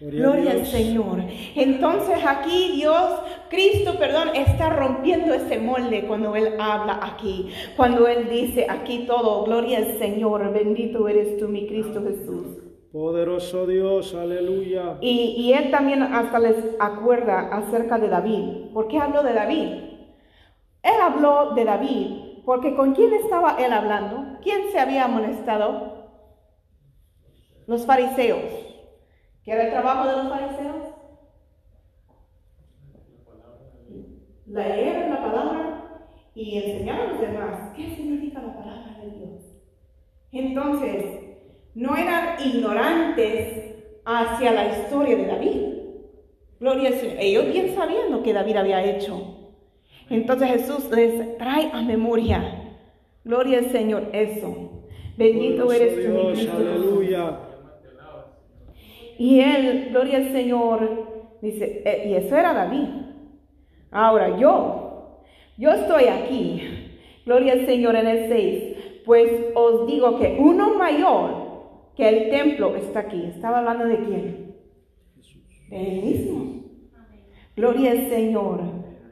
Gloria 0.00 0.52
al. 0.52 0.66
Señor. 0.66 1.22
Entonces 1.54 2.18
aquí 2.26 2.72
Dios, 2.74 3.20
Cristo, 3.48 3.98
perdón, 3.98 4.28
está 4.34 4.68
rompiendo 4.70 5.32
ese 5.32 5.58
molde 5.58 6.06
cuando 6.06 6.36
Él 6.36 6.54
habla 6.60 7.00
aquí. 7.02 7.48
Cuando 7.76 8.06
Él 8.06 8.28
dice 8.28 8.66
aquí 8.68 9.04
todo, 9.06 9.44
gloria 9.44 9.78
al 9.78 9.98
Señor, 9.98 10.52
bendito 10.52 11.08
eres 11.08 11.38
tú, 11.38 11.48
mi 11.48 11.66
Cristo 11.66 12.02
Jesús. 12.02 12.58
Poderoso 12.92 13.66
Dios, 13.66 14.14
aleluya. 14.14 14.98
Y, 15.00 15.34
y 15.38 15.52
Él 15.54 15.70
también 15.70 16.02
hasta 16.02 16.38
les 16.38 16.56
acuerda 16.78 17.48
acerca 17.48 17.98
de 17.98 18.08
David. 18.08 18.72
¿Por 18.74 18.88
qué 18.88 18.98
habló 18.98 19.22
de 19.22 19.32
David? 19.32 19.68
Él 20.82 21.00
habló 21.02 21.54
de 21.54 21.64
David 21.64 22.26
porque 22.44 22.76
con 22.76 22.94
quién 22.94 23.12
estaba 23.14 23.56
Él 23.58 23.72
hablando? 23.72 24.38
¿Quién 24.42 24.70
se 24.70 24.78
había 24.78 25.06
amonestado? 25.06 26.10
Los 27.66 27.84
fariseos. 27.84 28.65
¿Qué 29.46 29.52
era 29.52 29.66
el 29.66 29.70
trabajo 29.70 30.08
de 30.08 30.16
los 30.16 30.28
fariseos? 30.28 30.88
Leer 34.46 35.08
la 35.08 35.22
palabra 35.22 36.08
y 36.34 36.58
enseñar 36.58 37.00
a 37.00 37.06
los 37.12 37.20
demás 37.20 37.72
qué 37.76 37.94
significa 37.94 38.42
la 38.42 38.56
palabra 38.56 38.98
de 39.00 39.10
Dios. 39.12 39.42
Entonces, 40.32 41.04
no 41.76 41.96
eran 41.96 42.40
ignorantes 42.44 43.76
hacia 44.04 44.50
la 44.52 44.66
historia 44.66 45.16
de 45.16 45.26
David. 45.26 45.62
Gloria 46.58 46.88
al 46.88 46.94
Señor. 46.94 47.16
Ellos 47.20 47.46
bien 47.46 47.74
sabían 47.76 48.10
lo 48.10 48.24
que 48.24 48.32
David 48.32 48.56
había 48.56 48.84
hecho. 48.84 49.52
Entonces 50.10 50.48
Jesús 50.48 50.90
les 50.90 51.38
trae 51.38 51.70
a 51.72 51.82
memoria. 51.82 52.74
Gloria 53.24 53.58
al 53.58 53.70
Señor, 53.70 54.08
eso. 54.12 54.82
Bendito 55.16 55.70
eres 55.70 55.94
tú, 55.94 56.12
mi 56.12 56.16
Dios, 56.16 56.32
Cristo 56.32 56.52
Jesús. 56.56 56.68
aleluya. 56.68 57.45
Y 59.18 59.40
él, 59.40 59.88
gloria 59.90 60.18
al 60.18 60.32
Señor, 60.32 61.38
dice, 61.40 61.82
eh, 61.84 62.08
y 62.08 62.14
eso 62.14 62.36
era 62.36 62.52
David. 62.52 62.88
Ahora 63.90 64.38
yo, 64.38 65.22
yo 65.56 65.70
estoy 65.70 66.04
aquí, 66.04 66.62
gloria 67.24 67.54
al 67.54 67.66
Señor 67.66 67.96
en 67.96 68.06
el 68.06 68.28
6, 68.28 68.76
pues 69.06 69.30
os 69.54 69.86
digo 69.86 70.18
que 70.18 70.36
uno 70.38 70.74
mayor 70.74 71.46
que 71.96 72.08
el 72.08 72.30
templo 72.30 72.76
está 72.76 73.00
aquí. 73.00 73.22
¿Estaba 73.24 73.58
hablando 73.58 73.86
de 73.86 73.98
quién? 74.00 74.54
De 75.70 75.98
él 75.98 76.04
mismo. 76.04 76.62
Gloria 77.56 77.92
al 77.92 78.08
Señor. 78.08 78.60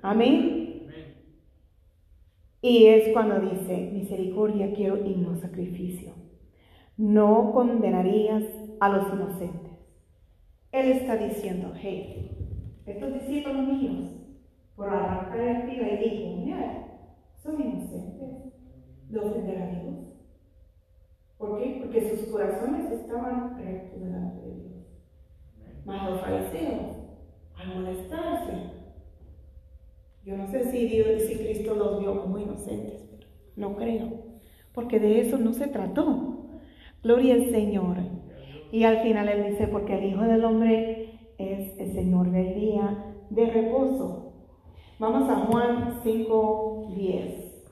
Amén. 0.02 0.88
Y 2.60 2.86
es 2.86 3.12
cuando 3.12 3.40
dice, 3.40 3.90
misericordia 3.92 4.72
quiero 4.74 5.04
y 5.04 5.16
no 5.16 5.36
sacrificio. 5.36 6.12
No 6.96 7.52
condenarías 7.52 8.44
a 8.80 8.88
los 8.90 9.12
inocentes. 9.12 9.63
Él 10.74 10.90
está 10.90 11.16
diciendo, 11.16 11.72
hey, 11.80 12.32
estos 12.84 13.14
discípulos 13.14 13.68
míos, 13.68 14.10
por 14.74 14.88
arrancar 14.88 15.38
el 15.38 15.70
tiro 15.70 15.86
y 15.86 15.96
dijo, 15.98 16.36
mira, 16.38 16.98
son 17.36 17.60
inocentes 17.60 18.52
de 19.08 19.18
ofender 19.20 19.62
a 19.62 19.66
Dios. 19.70 20.12
¿Por 21.38 21.60
qué? 21.60 21.78
Porque 21.80 22.10
sus 22.10 22.26
corazones 22.26 22.90
estaban 22.90 23.56
rectos 23.56 24.00
delante 24.00 24.40
de 24.40 24.54
Dios. 24.62 24.86
Mas 25.84 26.10
los 26.10 26.20
fariseos, 26.20 26.96
al 27.54 27.74
molestarse, 27.76 28.52
yo 30.24 30.36
no 30.36 30.48
sé 30.48 30.72
si 30.72 30.88
Dios, 30.88 31.22
si 31.22 31.36
Cristo 31.36 31.76
los 31.76 32.00
vio 32.00 32.20
como 32.20 32.36
inocentes, 32.36 33.06
pero 33.12 33.28
no 33.54 33.76
creo, 33.76 34.40
porque 34.72 34.98
de 34.98 35.20
eso 35.20 35.38
no 35.38 35.52
se 35.52 35.68
trató. 35.68 36.48
Gloria 37.00 37.34
al 37.34 37.48
Señor. 37.50 38.13
Y 38.74 38.82
al 38.82 39.02
final 39.02 39.28
él 39.28 39.52
dice, 39.52 39.68
porque 39.68 39.96
el 39.96 40.06
Hijo 40.06 40.22
del 40.22 40.44
Hombre 40.44 41.20
es 41.38 41.78
el 41.78 41.92
Señor 41.92 42.32
del 42.32 42.56
día 42.56 43.04
de 43.30 43.46
reposo. 43.46 44.32
Vamos 44.98 45.30
a 45.30 45.46
Juan 45.46 46.00
5, 46.02 46.88
10. 46.96 47.68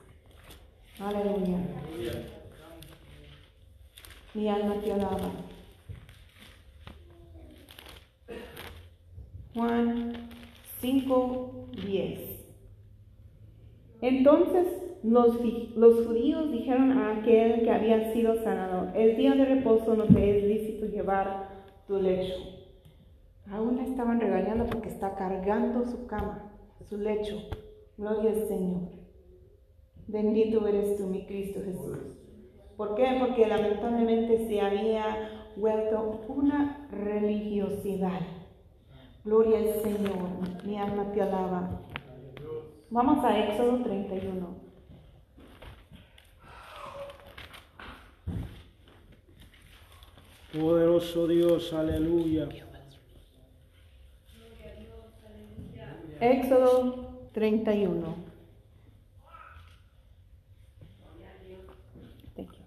Aleluya. 1.01 1.57
Mi 4.33 4.47
alma 4.47 4.75
te 4.81 4.93
alaba. 4.93 5.31
Juan 9.53 10.13
5, 10.79 11.67
10. 11.85 12.32
Entonces 14.03 14.67
los, 15.01 15.39
los 15.77 16.05
judíos 16.05 16.51
dijeron 16.51 16.91
a 16.91 17.19
aquel 17.19 17.61
que 17.61 17.71
había 17.71 18.11
sido 18.11 18.35
sanado, 18.43 18.89
el 18.93 19.15
día 19.15 19.33
de 19.33 19.45
reposo 19.45 19.95
no 19.95 20.03
te 20.03 20.39
es 20.39 20.43
lícito 20.43 20.87
llevar 20.87 21.47
tu 21.87 21.95
lecho. 21.95 22.33
Aún 23.49 23.77
la 23.77 23.83
estaban 23.83 24.19
regañando 24.19 24.65
porque 24.65 24.89
está 24.89 25.15
cargando 25.15 25.85
su 25.85 26.05
cama, 26.05 26.51
su 26.89 26.97
lecho. 26.97 27.37
Gloria 27.97 28.31
al 28.31 28.45
Señor. 28.45 28.81
Bendito 30.07 30.67
eres 30.67 30.97
tú, 30.97 31.07
mi 31.07 31.25
Cristo 31.25 31.61
Jesús. 31.63 31.97
¿Por 32.75 32.95
qué? 32.95 33.05
Porque 33.21 33.47
lamentablemente 33.47 34.49
se 34.49 34.59
había 34.59 35.47
vuelto 35.55 36.25
una 36.27 36.89
religiosidad. 36.91 38.19
Gloria 39.23 39.59
al 39.59 39.81
Señor. 39.81 40.65
Mi 40.65 40.77
alma 40.77 41.09
te 41.13 41.21
alaba. 41.21 41.82
Vamos 42.93 43.25
a 43.25 43.35
Éxodo 43.39 43.81
31. 43.81 44.55
Poderoso 50.53 51.27
Dios, 51.27 51.73
aleluya. 51.73 52.47
Éxodo 56.21 57.29
31. 57.33 58.15
Thank 62.35 62.53
you. 62.53 62.63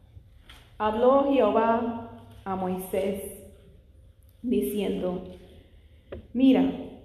Habló 0.77 1.33
Jehová 1.33 2.11
a 2.45 2.57
Moisés 2.57 3.45
diciendo, 4.43 5.23
mira, 6.33 6.96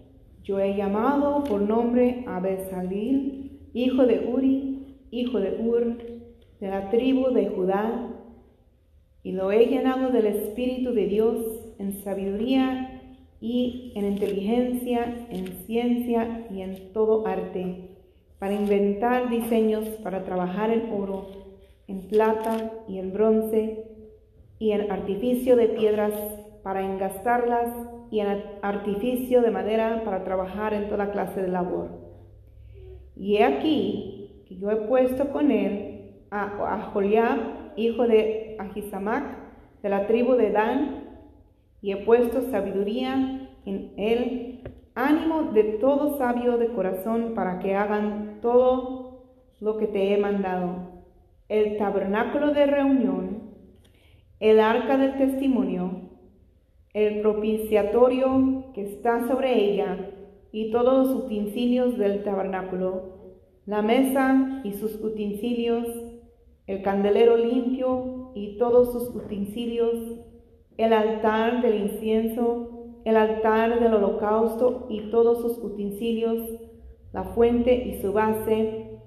yo 0.43 0.59
he 0.59 0.75
llamado 0.75 1.43
por 1.43 1.61
nombre 1.61 2.23
a 2.27 2.39
Bezalil, 2.39 3.59
hijo 3.73 4.05
de 4.05 4.27
Uri, 4.27 4.97
hijo 5.11 5.39
de 5.39 5.57
Ur, 5.61 5.97
de 6.59 6.67
la 6.67 6.89
tribu 6.89 7.29
de 7.31 7.47
Judá, 7.47 8.09
y 9.23 9.33
lo 9.33 9.51
he 9.51 9.67
llenado 9.67 10.11
del 10.11 10.25
Espíritu 10.25 10.93
de 10.93 11.05
Dios 11.05 11.37
en 11.77 12.03
sabiduría 12.03 13.01
y 13.39 13.91
en 13.95 14.05
inteligencia, 14.05 15.27
en 15.29 15.47
ciencia 15.65 16.47
y 16.49 16.61
en 16.61 16.91
todo 16.93 17.27
arte, 17.27 17.89
para 18.39 18.53
inventar 18.53 19.29
diseños 19.29 19.87
para 20.03 20.23
trabajar 20.23 20.71
en 20.71 20.91
oro, 20.91 21.27
en 21.87 22.01
plata 22.01 22.71
y 22.87 22.97
en 22.97 23.13
bronce, 23.13 23.85
y 24.57 24.71
en 24.71 24.91
artificio 24.91 25.55
de 25.55 25.67
piedras 25.69 26.13
para 26.63 26.81
engastarlas, 26.81 27.69
y 28.11 28.19
en 28.19 28.43
artificio 28.61 29.41
de 29.41 29.51
madera 29.51 30.01
para 30.03 30.23
trabajar 30.25 30.73
en 30.73 30.89
toda 30.89 31.11
clase 31.11 31.41
de 31.41 31.47
labor. 31.47 31.89
Y 33.15 33.37
he 33.37 33.45
aquí 33.45 34.43
que 34.47 34.57
yo 34.57 34.69
he 34.69 34.75
puesto 34.75 35.31
con 35.31 35.49
él 35.49 36.17
a, 36.29 36.43
a 36.43 36.81
Joliab, 36.91 37.39
hijo 37.77 38.05
de 38.05 38.57
Ahisamac, 38.59 39.23
de 39.81 39.89
la 39.89 40.07
tribu 40.07 40.33
de 40.33 40.51
Dan, 40.51 41.03
y 41.81 41.93
he 41.93 41.97
puesto 41.97 42.41
sabiduría 42.41 43.49
en 43.65 43.93
él, 43.95 44.61
ánimo 44.93 45.53
de 45.53 45.63
todo 45.63 46.17
sabio 46.17 46.57
de 46.57 46.67
corazón 46.73 47.31
para 47.33 47.59
que 47.59 47.75
hagan 47.75 48.39
todo 48.41 49.23
lo 49.61 49.77
que 49.77 49.87
te 49.87 50.13
he 50.13 50.17
mandado. 50.17 50.91
el 51.47 51.77
tabernáculo 51.77 52.53
de 52.53 52.65
reunión, 52.65 53.41
el 54.39 54.61
arca 54.61 54.97
del 54.97 55.17
testimonio, 55.17 56.10
el 56.93 57.21
propiciatorio 57.21 58.65
que 58.73 58.83
está 58.83 59.27
sobre 59.27 59.71
ella 59.71 60.09
y 60.51 60.71
todos 60.71 61.07
los 61.07 61.25
utensilios 61.25 61.97
del 61.97 62.23
tabernáculo, 62.23 63.35
la 63.65 63.81
mesa 63.81 64.61
y 64.63 64.73
sus 64.73 64.95
utensilios, 64.95 65.87
el 66.67 66.81
candelero 66.81 67.37
limpio 67.37 68.31
y 68.35 68.57
todos 68.57 68.91
sus 68.91 69.15
utensilios, 69.15 69.95
el 70.77 70.93
altar 70.93 71.61
del 71.61 71.81
incienso, 71.81 72.99
el 73.05 73.15
altar 73.15 73.79
del 73.79 73.93
holocausto 73.93 74.87
y 74.89 75.09
todos 75.09 75.41
sus 75.41 75.57
utensilios, 75.57 76.39
la 77.13 77.23
fuente 77.23 77.73
y 77.73 78.01
su 78.01 78.13
base, 78.13 78.99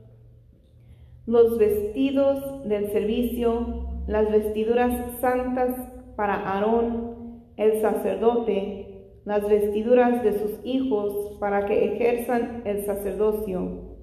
los 1.27 1.59
vestidos 1.59 2.69
del 2.69 2.91
servicio, 2.93 3.87
las 4.07 4.31
vestiduras 4.31 5.19
santas 5.21 5.75
para 6.17 6.35
Aarón, 6.35 7.14
el 7.57 7.81
sacerdote, 7.81 8.95
las 9.25 9.49
vestiduras 9.49 10.23
de 10.23 10.39
sus 10.39 10.61
hijos 10.65 11.37
para 11.41 11.67
que 11.67 11.95
ejerzan 11.95 12.63
el 12.65 12.85
sacerdocio, 12.85 13.95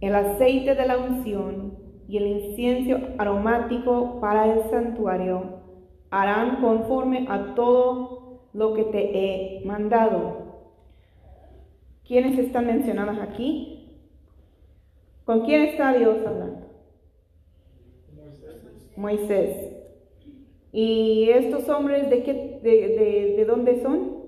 el 0.00 0.14
aceite 0.14 0.74
de 0.74 0.86
la 0.86 0.98
unción 0.98 1.78
y 2.08 2.16
el 2.16 2.26
incienso 2.26 2.98
aromático 3.18 4.18
para 4.20 4.52
el 4.52 4.70
santuario, 4.70 5.58
harán 6.10 6.60
conforme 6.60 7.26
a 7.28 7.54
todo 7.54 8.48
lo 8.52 8.74
que 8.74 8.84
te 8.84 9.58
he 9.58 9.64
mandado. 9.64 10.48
¿Quiénes 12.06 12.38
están 12.38 12.66
mencionados 12.66 13.18
aquí? 13.18 14.00
¿Con 15.24 15.44
quién 15.44 15.62
está 15.62 15.92
Dios 15.92 16.26
hablando? 16.26 16.66
Moisés. 18.96 19.67
¿Y 20.72 21.30
estos 21.30 21.68
hombres 21.68 22.10
de, 22.10 22.22
qué, 22.22 22.60
de, 22.62 23.34
de, 23.36 23.44
dónde 23.44 23.80
son? 23.82 24.18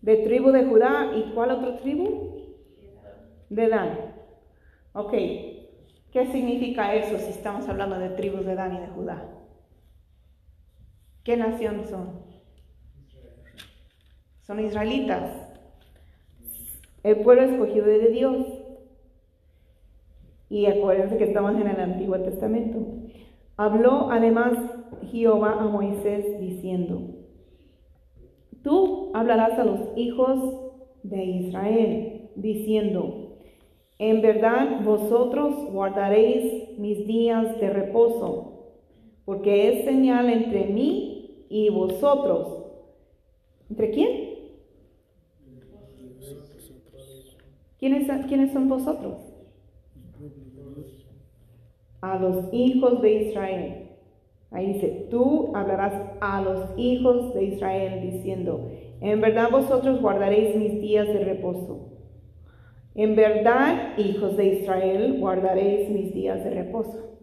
De 0.00 0.16
tribu 0.18 0.50
de 0.50 0.64
Judá. 0.64 1.12
¿Y 1.14 1.32
cuál 1.34 1.50
otra 1.50 1.78
tribu? 1.78 2.54
De 3.50 3.68
Dan. 3.68 3.98
Ok. 4.92 5.12
¿Qué 5.12 6.26
significa 6.30 6.94
eso 6.94 7.18
si 7.18 7.30
estamos 7.30 7.68
hablando 7.68 7.98
de 7.98 8.10
tribus 8.10 8.46
de 8.46 8.54
Dan 8.54 8.76
y 8.76 8.80
de 8.80 8.86
Judá? 8.88 9.28
¿Qué 11.24 11.36
nación 11.36 11.86
son? 11.86 12.22
Son 14.42 14.60
israelitas. 14.60 15.30
El 17.02 17.16
pueblo 17.20 17.42
escogido 17.42 17.86
de 17.86 18.08
Dios. 18.08 18.46
Y 20.48 20.66
acuérdense 20.66 21.18
que 21.18 21.24
estamos 21.24 21.54
en 21.60 21.66
el 21.66 21.80
Antiguo 21.80 22.18
Testamento. 22.20 23.03
Habló 23.56 24.10
además 24.10 24.58
Jehová 25.12 25.58
a 25.60 25.66
Moisés 25.66 26.40
diciendo, 26.40 27.02
Tú 28.62 29.12
hablarás 29.14 29.58
a 29.58 29.64
los 29.64 29.80
hijos 29.96 30.38
de 31.04 31.24
Israel, 31.24 32.30
diciendo, 32.34 33.36
En 33.98 34.22
verdad 34.22 34.82
vosotros 34.82 35.70
guardaréis 35.70 36.78
mis 36.78 37.06
días 37.06 37.60
de 37.60 37.70
reposo, 37.70 38.72
porque 39.24 39.68
es 39.68 39.84
señal 39.84 40.30
entre 40.30 40.66
mí 40.66 41.46
y 41.48 41.68
vosotros. 41.70 42.64
¿Entre 43.70 43.90
quién? 43.90 44.34
¿Quiénes, 47.78 48.26
¿quiénes 48.26 48.52
son 48.52 48.68
vosotros? 48.68 49.34
A 52.04 52.18
los 52.18 52.52
hijos 52.52 53.00
de 53.00 53.28
Israel. 53.28 53.74
Ahí 54.50 54.74
dice, 54.74 55.08
tú 55.10 55.52
hablarás 55.54 55.94
a 56.20 56.42
los 56.42 56.70
hijos 56.76 57.32
de 57.32 57.44
Israel 57.44 58.10
diciendo, 58.12 58.68
en 59.00 59.20
verdad 59.22 59.50
vosotros 59.50 60.00
guardaréis 60.02 60.54
mis 60.54 60.80
días 60.82 61.08
de 61.08 61.24
reposo. 61.24 61.88
En 62.94 63.16
verdad, 63.16 63.98
hijos 63.98 64.36
de 64.36 64.60
Israel, 64.60 65.16
guardaréis 65.18 65.88
mis 65.88 66.12
días 66.12 66.44
de 66.44 66.50
reposo. 66.50 67.18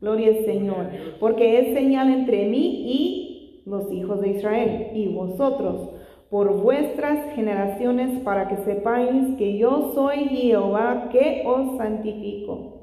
Gloria 0.00 0.28
al 0.28 0.44
Señor, 0.44 0.86
porque 1.20 1.60
es 1.60 1.74
señal 1.74 2.10
entre 2.10 2.48
mí 2.48 2.84
y 2.86 3.62
los 3.66 3.90
hijos 3.92 4.20
de 4.20 4.30
Israel 4.30 4.88
y 4.94 5.08
vosotros 5.14 5.90
por 6.28 6.60
vuestras 6.60 7.34
generaciones 7.34 8.20
para 8.20 8.48
que 8.48 8.56
sepáis 8.58 9.36
que 9.36 9.58
yo 9.58 9.92
soy 9.94 10.24
Jehová 10.28 11.08
que 11.12 11.44
os 11.46 11.76
santifico. 11.76 12.79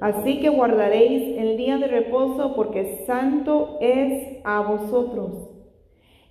Así 0.00 0.40
que 0.40 0.48
guardaréis 0.48 1.36
el 1.38 1.58
día 1.58 1.76
de 1.76 1.86
reposo 1.86 2.54
porque 2.54 3.04
santo 3.06 3.76
es 3.80 4.38
a 4.44 4.60
vosotros. 4.62 5.50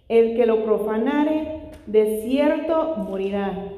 El 0.08 0.36
que 0.36 0.47
lo 0.47 0.63
profanare, 0.63 1.69
de 1.86 2.21
cierto 2.23 2.95
morirá, 2.97 3.73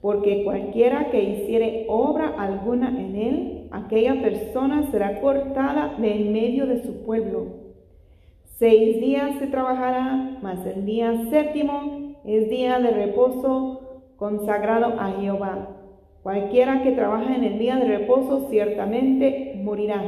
porque 0.00 0.42
cualquiera 0.42 1.10
que 1.10 1.22
hiciere 1.22 1.86
obra 1.88 2.34
alguna 2.36 2.88
en 2.88 3.16
él, 3.16 3.68
aquella 3.70 4.20
persona 4.20 4.90
será 4.90 5.20
cortada 5.20 5.94
de 5.98 6.12
en 6.16 6.32
medio 6.32 6.66
de 6.66 6.82
su 6.82 7.04
pueblo. 7.04 7.68
Seis 8.58 9.00
días 9.00 9.38
se 9.38 9.46
trabajará, 9.46 10.38
mas 10.42 10.66
el 10.66 10.84
día 10.84 11.12
séptimo 11.30 12.16
es 12.24 12.50
día 12.50 12.80
de 12.80 12.90
reposo 12.90 14.02
consagrado 14.16 14.98
a 14.98 15.12
Jehová. 15.20 15.77
Cualquiera 16.28 16.82
que 16.82 16.92
trabaja 16.92 17.34
en 17.34 17.42
el 17.42 17.58
día 17.58 17.76
de 17.76 17.86
reposo 17.86 18.48
ciertamente 18.50 19.58
morirá. 19.64 20.04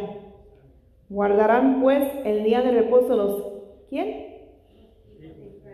Guardarán 1.08 1.80
pues 1.80 2.12
el 2.26 2.44
día 2.44 2.60
de 2.60 2.72
reposo 2.72 3.16
los 3.16 3.52
¿quién? 3.88 4.26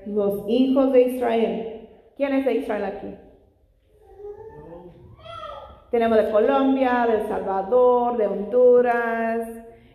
Los 0.06 0.44
hijos 0.46 0.92
de 0.92 1.02
Israel. 1.02 1.88
¿Quién 2.16 2.32
es 2.32 2.44
de 2.44 2.54
Israel 2.58 2.84
aquí? 2.84 3.08
Tenemos 5.90 6.16
de 6.16 6.30
Colombia, 6.30 7.08
de 7.08 7.22
El 7.22 7.26
Salvador, 7.26 8.16
de 8.16 8.28
Honduras, 8.28 9.48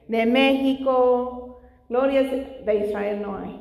de 0.10 0.26
México. 0.26 1.62
Glorias 1.88 2.30
de 2.66 2.76
Israel 2.76 3.22
no 3.22 3.38
hay. 3.38 3.58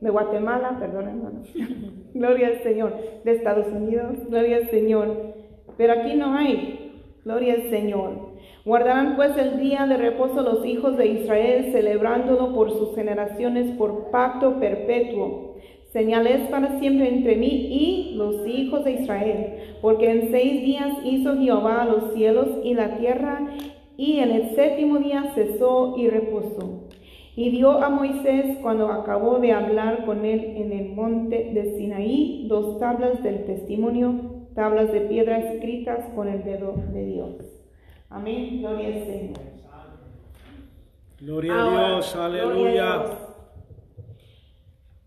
De 0.00 0.10
Guatemala, 0.10 0.76
perdón 0.80 1.06
hermano. 1.06 1.42
Gloria 2.14 2.48
al 2.48 2.62
Señor. 2.64 2.96
De 3.22 3.30
Estados 3.30 3.68
Unidos, 3.68 4.16
gloria 4.28 4.56
al 4.56 4.70
Señor. 4.70 5.29
Pero 5.76 5.92
aquí 5.92 6.14
no 6.14 6.34
hay. 6.34 6.92
Gloria 7.24 7.54
al 7.54 7.70
Señor. 7.70 8.30
Guardarán 8.64 9.16
pues 9.16 9.36
el 9.36 9.58
día 9.58 9.86
de 9.86 9.96
reposo 9.96 10.42
los 10.42 10.64
hijos 10.64 10.96
de 10.96 11.06
Israel, 11.06 11.70
celebrándolo 11.72 12.54
por 12.54 12.70
sus 12.70 12.94
generaciones 12.94 13.70
por 13.76 14.10
pacto 14.10 14.58
perpetuo. 14.58 15.56
Señales 15.92 16.48
para 16.48 16.78
siempre 16.78 17.08
entre 17.08 17.36
mí 17.36 17.46
y 17.48 18.14
los 18.14 18.46
hijos 18.46 18.84
de 18.84 18.92
Israel, 18.92 19.54
porque 19.82 20.10
en 20.10 20.30
seis 20.30 20.62
días 20.62 20.98
hizo 21.04 21.36
Jehová 21.36 21.84
los 21.84 22.14
cielos 22.14 22.48
y 22.62 22.74
la 22.74 22.96
tierra, 22.98 23.48
y 23.96 24.18
en 24.20 24.30
el 24.30 24.54
séptimo 24.54 24.98
día 24.98 25.32
cesó 25.34 25.94
y 25.96 26.08
reposó. 26.08 26.88
Y 27.36 27.50
dio 27.50 27.82
a 27.82 27.88
Moisés, 27.90 28.58
cuando 28.62 28.88
acabó 28.88 29.38
de 29.38 29.52
hablar 29.52 30.04
con 30.04 30.24
él 30.24 30.54
en 30.56 30.72
el 30.72 30.94
monte 30.94 31.50
de 31.54 31.76
Sinaí, 31.76 32.46
dos 32.48 32.78
tablas 32.78 33.22
del 33.22 33.44
testimonio 33.44 34.39
tablas 34.54 34.92
de 34.92 35.00
piedra 35.02 35.38
escritas 35.38 36.06
con 36.14 36.28
el 36.28 36.44
dedo 36.44 36.74
de 36.92 37.04
Dios. 37.04 37.36
Amén. 38.08 38.60
Gloria 38.60 38.88
al 38.88 39.04
Señor. 39.04 39.38
Gloria 41.20 41.52
a 41.52 41.70
Dios, 41.70 42.16
aleluya. 42.16 43.04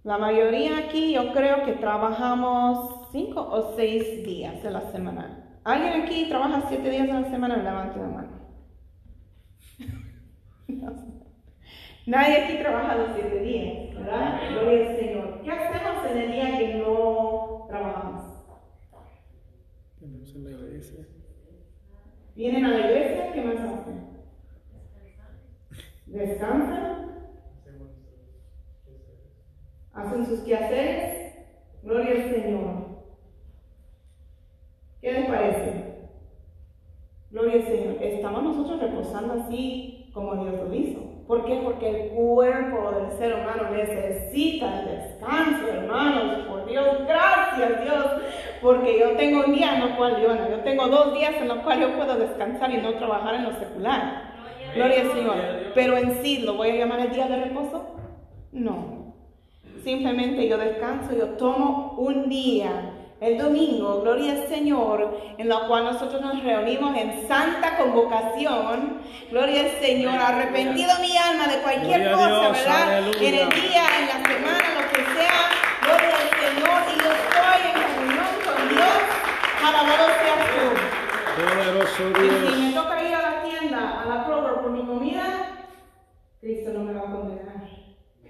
La 0.03 0.17
mayoría 0.17 0.79
aquí 0.79 1.13
yo 1.13 1.32
creo 1.32 1.63
que 1.65 1.73
trabajamos 1.73 3.10
cinco 3.12 3.41
o 3.41 3.73
seis 3.75 4.23
días 4.25 4.62
de 4.62 4.69
la 4.69 4.91
semana. 4.91 5.60
¿Alguien 5.63 6.01
aquí 6.01 6.27
trabaja 6.27 6.63
siete 6.67 6.89
días 6.89 7.08
de 7.08 7.13
la 7.13 7.29
semana? 7.29 7.58
Levante 7.58 7.99
la 7.99 8.08
mano. 8.08 8.29
Nadie 12.06 12.43
aquí 12.43 12.58
trabaja 12.58 12.95
los 12.95 13.15
siete 13.15 13.39
días, 13.39 13.95
¿verdad? 13.95 14.41
Gloria 14.51 14.89
al 14.89 14.97
Señor. 14.97 15.41
¿Qué 15.41 15.52
hacemos 15.52 16.06
en 16.12 16.17
el 16.17 16.31
día 16.33 16.58
que 16.58 16.75
no 16.75 17.65
trabajamos? 17.69 18.12
En 20.36 20.44
la. 20.46 21.08
Vienen 22.36 22.65
a 22.65 22.69
la 22.69 22.92
iglesia, 22.92 23.31
¿qué 23.31 23.42
más 23.42 23.60
hacen? 23.60 24.08
Descansan. 26.08 26.94
Hacen 29.94 30.25
sus 30.25 30.40
quehaceres. 30.40 31.36
Gloria 31.84 32.12
al 32.12 32.31
Señor. 32.31 32.84
¿Qué 35.02 35.13
les 35.13 35.27
parece? 35.27 36.10
Gloria 37.29 37.54
al 37.54 37.63
Señor. 37.67 38.02
¿Estamos 38.02 38.44
nosotros 38.44 38.81
reposando 38.81 39.34
así 39.34 40.10
como 40.13 40.44
Dios 40.44 40.56
lo 40.56 40.73
hizo? 40.73 41.12
¿Por 41.28 41.46
qué? 41.46 41.62
Porque 41.63 41.90
el 41.90 42.10
cuerpo 42.10 42.92
del 42.92 43.17
ser 43.17 43.34
humano 43.34 43.69
necesita 43.71 44.82
el 44.82 44.86
descanso, 44.88 45.67
hermanos. 45.67 46.46
Por 46.48 46.65
Dios, 46.65 46.86
gracias 47.08 47.84
Dios. 47.84 48.06
Porque 48.62 49.00
yo 49.00 49.12
tengo 49.15 49.46
un 49.46 49.54
día 49.54 49.78
en 49.78 49.84
el 49.84 49.96
cual 49.96 50.21
yo, 50.21 50.36
yo 50.36 50.60
tengo 50.63 50.88
dos 50.88 51.13
días 51.13 51.36
en 51.40 51.48
los 51.48 51.60
cuales 51.60 51.90
yo 51.90 51.96
puedo 51.96 52.15
descansar 52.17 52.71
y 52.71 52.78
no 52.78 52.96
trabajar 52.96 53.36
en 53.36 53.44
lo 53.46 53.54
secular. 53.54 54.34
Gloria 54.76 55.02
al 55.02 55.12
Señor. 55.12 55.36
Pero 55.74 55.98
en 55.98 56.21
sí, 56.21 56.40
¿lo 56.40 56.56
voy 56.56 56.71
a 56.71 56.76
llamar 56.76 57.00
el 57.00 57.12
día 57.12 57.28
de 57.28 57.38
reposo? 57.38 57.96
No. 58.52 59.13
Simplemente 59.84 60.48
yo 60.48 60.58
descanso, 60.58 61.15
yo 61.17 61.30
tomo 61.32 61.96
un 61.98 62.30
día 62.30 63.02
el 63.24 63.38
domingo, 63.38 64.02
gloria 64.02 64.34
al 64.34 64.48
Señor, 64.48 65.17
en 65.38 65.48
la 65.48 65.62
cual 65.67 65.86
nosotros 65.86 66.21
nos 66.21 66.44
reunimos 66.44 66.96
en 66.98 67.26
santa 67.28 67.78
convocación, 67.78 69.00
gloria 69.32 69.62
al 69.62 69.69
Señor, 69.82 70.15
arrepentido 70.19 70.92
mi 71.00 71.15
alma 71.17 71.48
de 71.48 71.58
cualquier 71.62 72.02
Gloria 72.02 72.17
cosa, 72.17 72.40
Dios, 72.42 72.52
¿verdad? 72.60 72.98
aleluya. 72.98 73.30
En 73.30 73.36
el 73.36 73.50
día, 73.62 73.84
en 74.00 74.06
la 74.08 74.30
semana, 74.30 74.65
lo 74.76 74.90
que 74.92 75.02
sea, 75.15 75.40
gloria 75.82 76.15
al 76.19 76.30
Señor, 76.44 76.80
y 76.92 76.96
yo 77.02 77.12
estoy 77.24 77.62
en 77.71 77.76
comunión 77.96 78.32
con 78.46 78.69
Dios, 78.69 78.98
alabado 79.63 80.06
seas 80.19 80.44
tú. 80.54 80.67
Poderoso 81.36 82.04
Y 82.10 82.30
si 82.30 82.52
me 82.52 82.67
Dios. 82.67 82.84
toca 82.84 83.04
ir 83.08 83.15
a 83.15 83.21
la 83.21 83.44
tienda, 83.44 84.02
a 84.02 84.06
la 84.06 84.26
Kroger 84.26 84.54
por 84.62 84.69
mi 84.71 84.86
comida, 84.86 85.24
Cristo 86.42 86.71
no 86.74 86.82
me 86.84 86.94
va 86.94 87.00
a 87.08 87.12
condenar. 87.12 87.54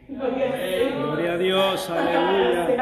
Gloria 0.07 0.45
al 0.45 0.51
Señor. 0.53 1.01
Gloria 1.07 1.31
a 1.33 1.37
Dios, 1.37 1.89
aleluya. 1.89 2.77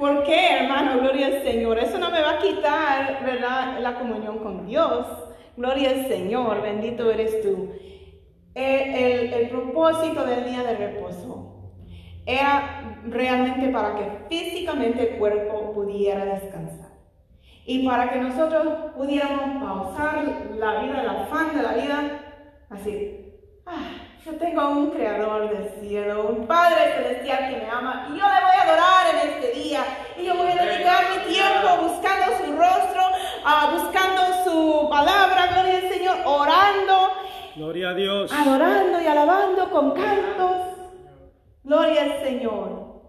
¿Por 0.00 0.24
qué, 0.24 0.56
hermano? 0.56 0.98
Gloria 1.00 1.26
al 1.26 1.42
Señor. 1.42 1.78
Eso 1.78 1.98
no 1.98 2.10
me 2.10 2.22
va 2.22 2.30
a 2.32 2.38
quitar, 2.38 3.22
¿verdad? 3.24 3.78
La 3.80 3.94
comunión 3.98 4.38
con 4.38 4.66
Dios. 4.66 5.06
Gloria 5.56 5.90
al 5.90 6.06
Señor. 6.08 6.62
Bendito 6.62 7.10
eres 7.10 7.42
tú. 7.42 7.70
El, 8.54 8.94
el- 8.94 9.32
el 9.34 9.48
propósito 9.50 10.24
del 10.24 10.44
día 10.44 10.62
de 10.62 10.74
reposo 10.76 11.74
era 12.26 12.98
realmente 13.04 13.68
para 13.68 13.94
que 13.96 14.04
físicamente 14.28 15.12
el 15.12 15.18
cuerpo 15.18 15.72
pudiera 15.74 16.24
descansar. 16.24 16.90
Y 17.66 17.86
para 17.86 18.10
que 18.10 18.20
nosotros 18.20 18.92
pudiéramos 18.96 19.62
pausar 19.62 20.24
la 20.56 20.80
vida, 20.82 21.02
el 21.02 21.08
afán 21.08 21.54
de 21.56 21.62
la 21.62 21.72
vida, 21.74 22.20
así. 22.70 23.34
Ah, 23.66 24.06
yo 24.24 24.32
tengo 24.36 24.68
un 24.70 24.90
creador 24.90 25.48
del 25.48 25.68
cielo, 25.80 26.28
un 26.28 26.46
Padre 26.46 26.92
celestial 26.94 27.50
que 27.50 27.56
me 27.64 27.70
ama, 27.70 28.06
y 28.08 28.18
yo 28.18 28.24
le 28.26 28.40
voy 28.40 28.56
a 28.58 28.62
adorar 28.62 29.06
en 29.14 29.30
este 29.30 29.52
día. 29.52 29.80
Y 30.18 30.24
yo 30.26 30.34
voy 30.34 30.50
a 30.50 30.62
dedicar 30.64 31.04
mi 31.10 31.32
tiempo 31.32 31.88
buscando 31.88 32.36
su 32.36 32.52
rostro, 32.52 33.02
ah, 33.44 33.70
buscando 33.72 34.22
su 34.44 34.88
palabra, 34.90 35.46
gloria 35.54 35.76
al 35.78 35.88
Señor, 35.88 36.16
orando, 36.24 37.10
Gloria 37.56 37.90
a 37.90 37.94
Dios. 37.94 38.32
adorando 38.32 39.00
y 39.00 39.06
alabando 39.06 39.70
con 39.70 39.92
cantos. 39.92 40.56
Gloria 41.64 42.02
al 42.02 42.24
Señor. 42.24 43.02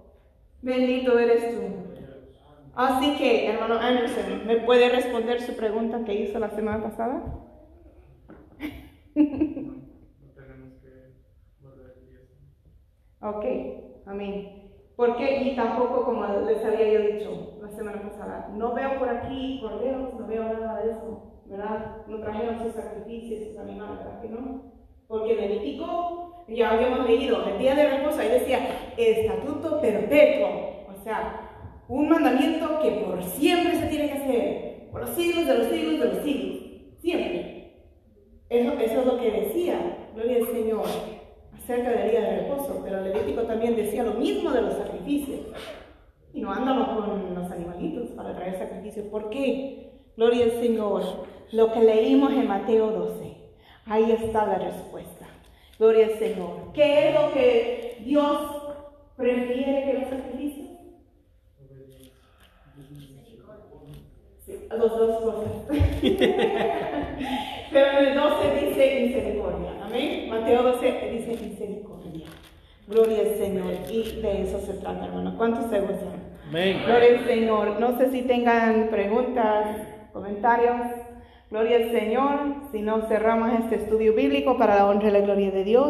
Bendito 0.62 1.18
eres 1.18 1.56
tú. 1.56 1.62
Así 2.76 3.16
que, 3.18 3.48
hermano 3.50 3.80
Anderson, 3.80 4.46
¿me 4.48 4.58
puede 4.58 4.90
responder 4.90 5.42
su 5.42 5.56
pregunta 5.56 6.04
que 6.06 6.14
hizo 6.14 6.40
la 6.40 6.50
semana 6.50 6.84
pasada? 6.84 7.22
Ok, 13.22 13.46
amén. 14.08 14.72
Porque, 14.96 15.42
y 15.44 15.56
tampoco, 15.56 16.06
como 16.06 16.26
les 16.26 16.66
había 16.66 16.92
yo 16.92 17.02
dicho 17.02 17.58
la 17.62 17.70
semana 17.70 18.02
pasada, 18.02 18.50
no 18.56 18.74
veo 18.74 18.98
por 18.98 19.10
aquí 19.10 19.60
corderos, 19.62 20.14
no 20.20 20.26
veo 20.28 20.44
nada 20.44 20.82
de 20.82 20.92
eso, 20.92 21.42
¿verdad? 21.46 21.98
No 22.08 22.20
trajeron 22.20 22.60
sus 22.60 22.74
sacrificios, 22.74 23.48
sus 23.48 23.58
animales, 23.60 24.00
¿verdad 24.00 24.22
que 24.22 24.30
no? 24.30 24.72
Porque 25.08 25.36
Levítico, 25.36 26.46
ya 26.48 26.72
habíamos 26.72 27.08
leído, 27.08 27.44
el 27.46 27.60
día 27.60 27.76
de 27.76 27.90
reposo, 27.90 28.22
ahí 28.22 28.30
decía, 28.30 28.60
estatuto 28.98 29.82
perpetuo, 29.82 30.50
o 30.90 31.04
sea, 31.04 31.50
un 31.88 32.10
mandamiento 32.10 32.80
que 32.82 32.92
por 32.92 33.24
siempre 33.24 33.76
se 33.76 33.88
tiene 33.88 34.08
que 34.08 34.18
hacer, 34.18 34.90
por 34.92 35.02
los 35.02 35.10
siglos 35.12 35.46
de 35.46 35.58
los 35.60 35.68
siglos 35.68 36.00
de 36.00 36.06
los 36.08 36.24
siglos, 36.24 36.58
siempre. 37.00 37.74
Eso, 38.50 38.74
eso 38.74 39.00
es 39.02 39.06
lo 39.06 39.20
que 39.20 39.32
decía, 39.32 40.10
gloria 40.16 40.38
al 40.38 40.48
Señor, 40.48 40.86
acerca 41.64 41.92
del 41.92 42.12
día 42.12 42.22
de 42.22 42.40
reposo, 42.42 42.82
pero 42.84 43.02
Levítico 43.02 43.44
también 43.44 43.76
decía 43.76 44.04
lo 44.04 44.14
mismo 44.14 44.52
de 44.52 44.62
los 44.62 44.74
sacrificios. 44.74 45.42
Y 46.34 46.42
no 46.42 46.52
andamos 46.52 46.88
con 46.90 47.36
los 47.36 47.52
animalitos 47.52 48.10
para 48.12 48.34
traer 48.36 48.58
sacrificios. 48.58 49.06
¿Por 49.08 49.30
qué? 49.30 49.92
Gloria 50.16 50.46
al 50.46 50.52
Señor. 50.52 51.04
Lo 51.52 51.72
que 51.74 51.82
leímos 51.82 52.32
en 52.32 52.48
Mateo 52.48 52.92
12, 52.92 53.36
ahí 53.86 54.12
está 54.12 54.48
la 54.48 54.58
respuesta. 54.58 55.28
Gloria 55.78 56.08
al 56.08 56.20
Señor. 56.20 56.72
¿Qué 56.74 57.10
es 57.10 57.16
lo 57.16 57.34
que 57.34 57.98
Dios 58.06 58.38
prefiere 59.18 59.86
que 59.86 60.00
los 60.00 60.10
sacrificios? 60.10 60.68
Las 64.70 64.80
dos 64.80 65.22
cosas. 65.22 65.52
Pero 67.72 68.00
en 68.00 68.06
el 68.06 68.16
12 68.16 68.66
dice 68.66 69.00
misericordia. 69.02 69.72
Amén. 69.84 70.30
Mateo 70.30 70.64
12 70.64 71.10
dice 71.12 71.44
misericordia. 71.44 72.28
Gloria 72.88 73.20
al 73.20 73.36
Señor. 73.38 73.74
Y 73.90 74.22
de 74.22 74.42
eso 74.42 74.60
se 74.60 74.74
trata, 74.74 75.06
hermano. 75.06 75.36
¿Cuántos 75.38 75.70
se 75.70 75.80
gozan? 75.80 76.32
Amén. 76.50 76.82
Gloria 76.86 77.20
al 77.20 77.26
Señor. 77.26 77.80
No 77.80 77.98
sé 77.98 78.12
si 78.12 78.24
tengan 78.24 78.90
preguntas, 78.90 79.78
comentarios. 80.12 80.76
Gloria 81.50 81.78
al 81.78 81.92
Señor. 81.92 82.40
Si 82.72 82.82
no, 82.82 83.08
cerramos 83.08 83.52
este 83.64 83.76
estudio 83.76 84.14
bíblico 84.14 84.58
para 84.58 84.76
la 84.76 84.90
honra 84.90 85.08
y 85.08 85.12
la 85.12 85.22
gloria 85.22 85.52
de 85.52 85.64
Dios. 85.64 85.90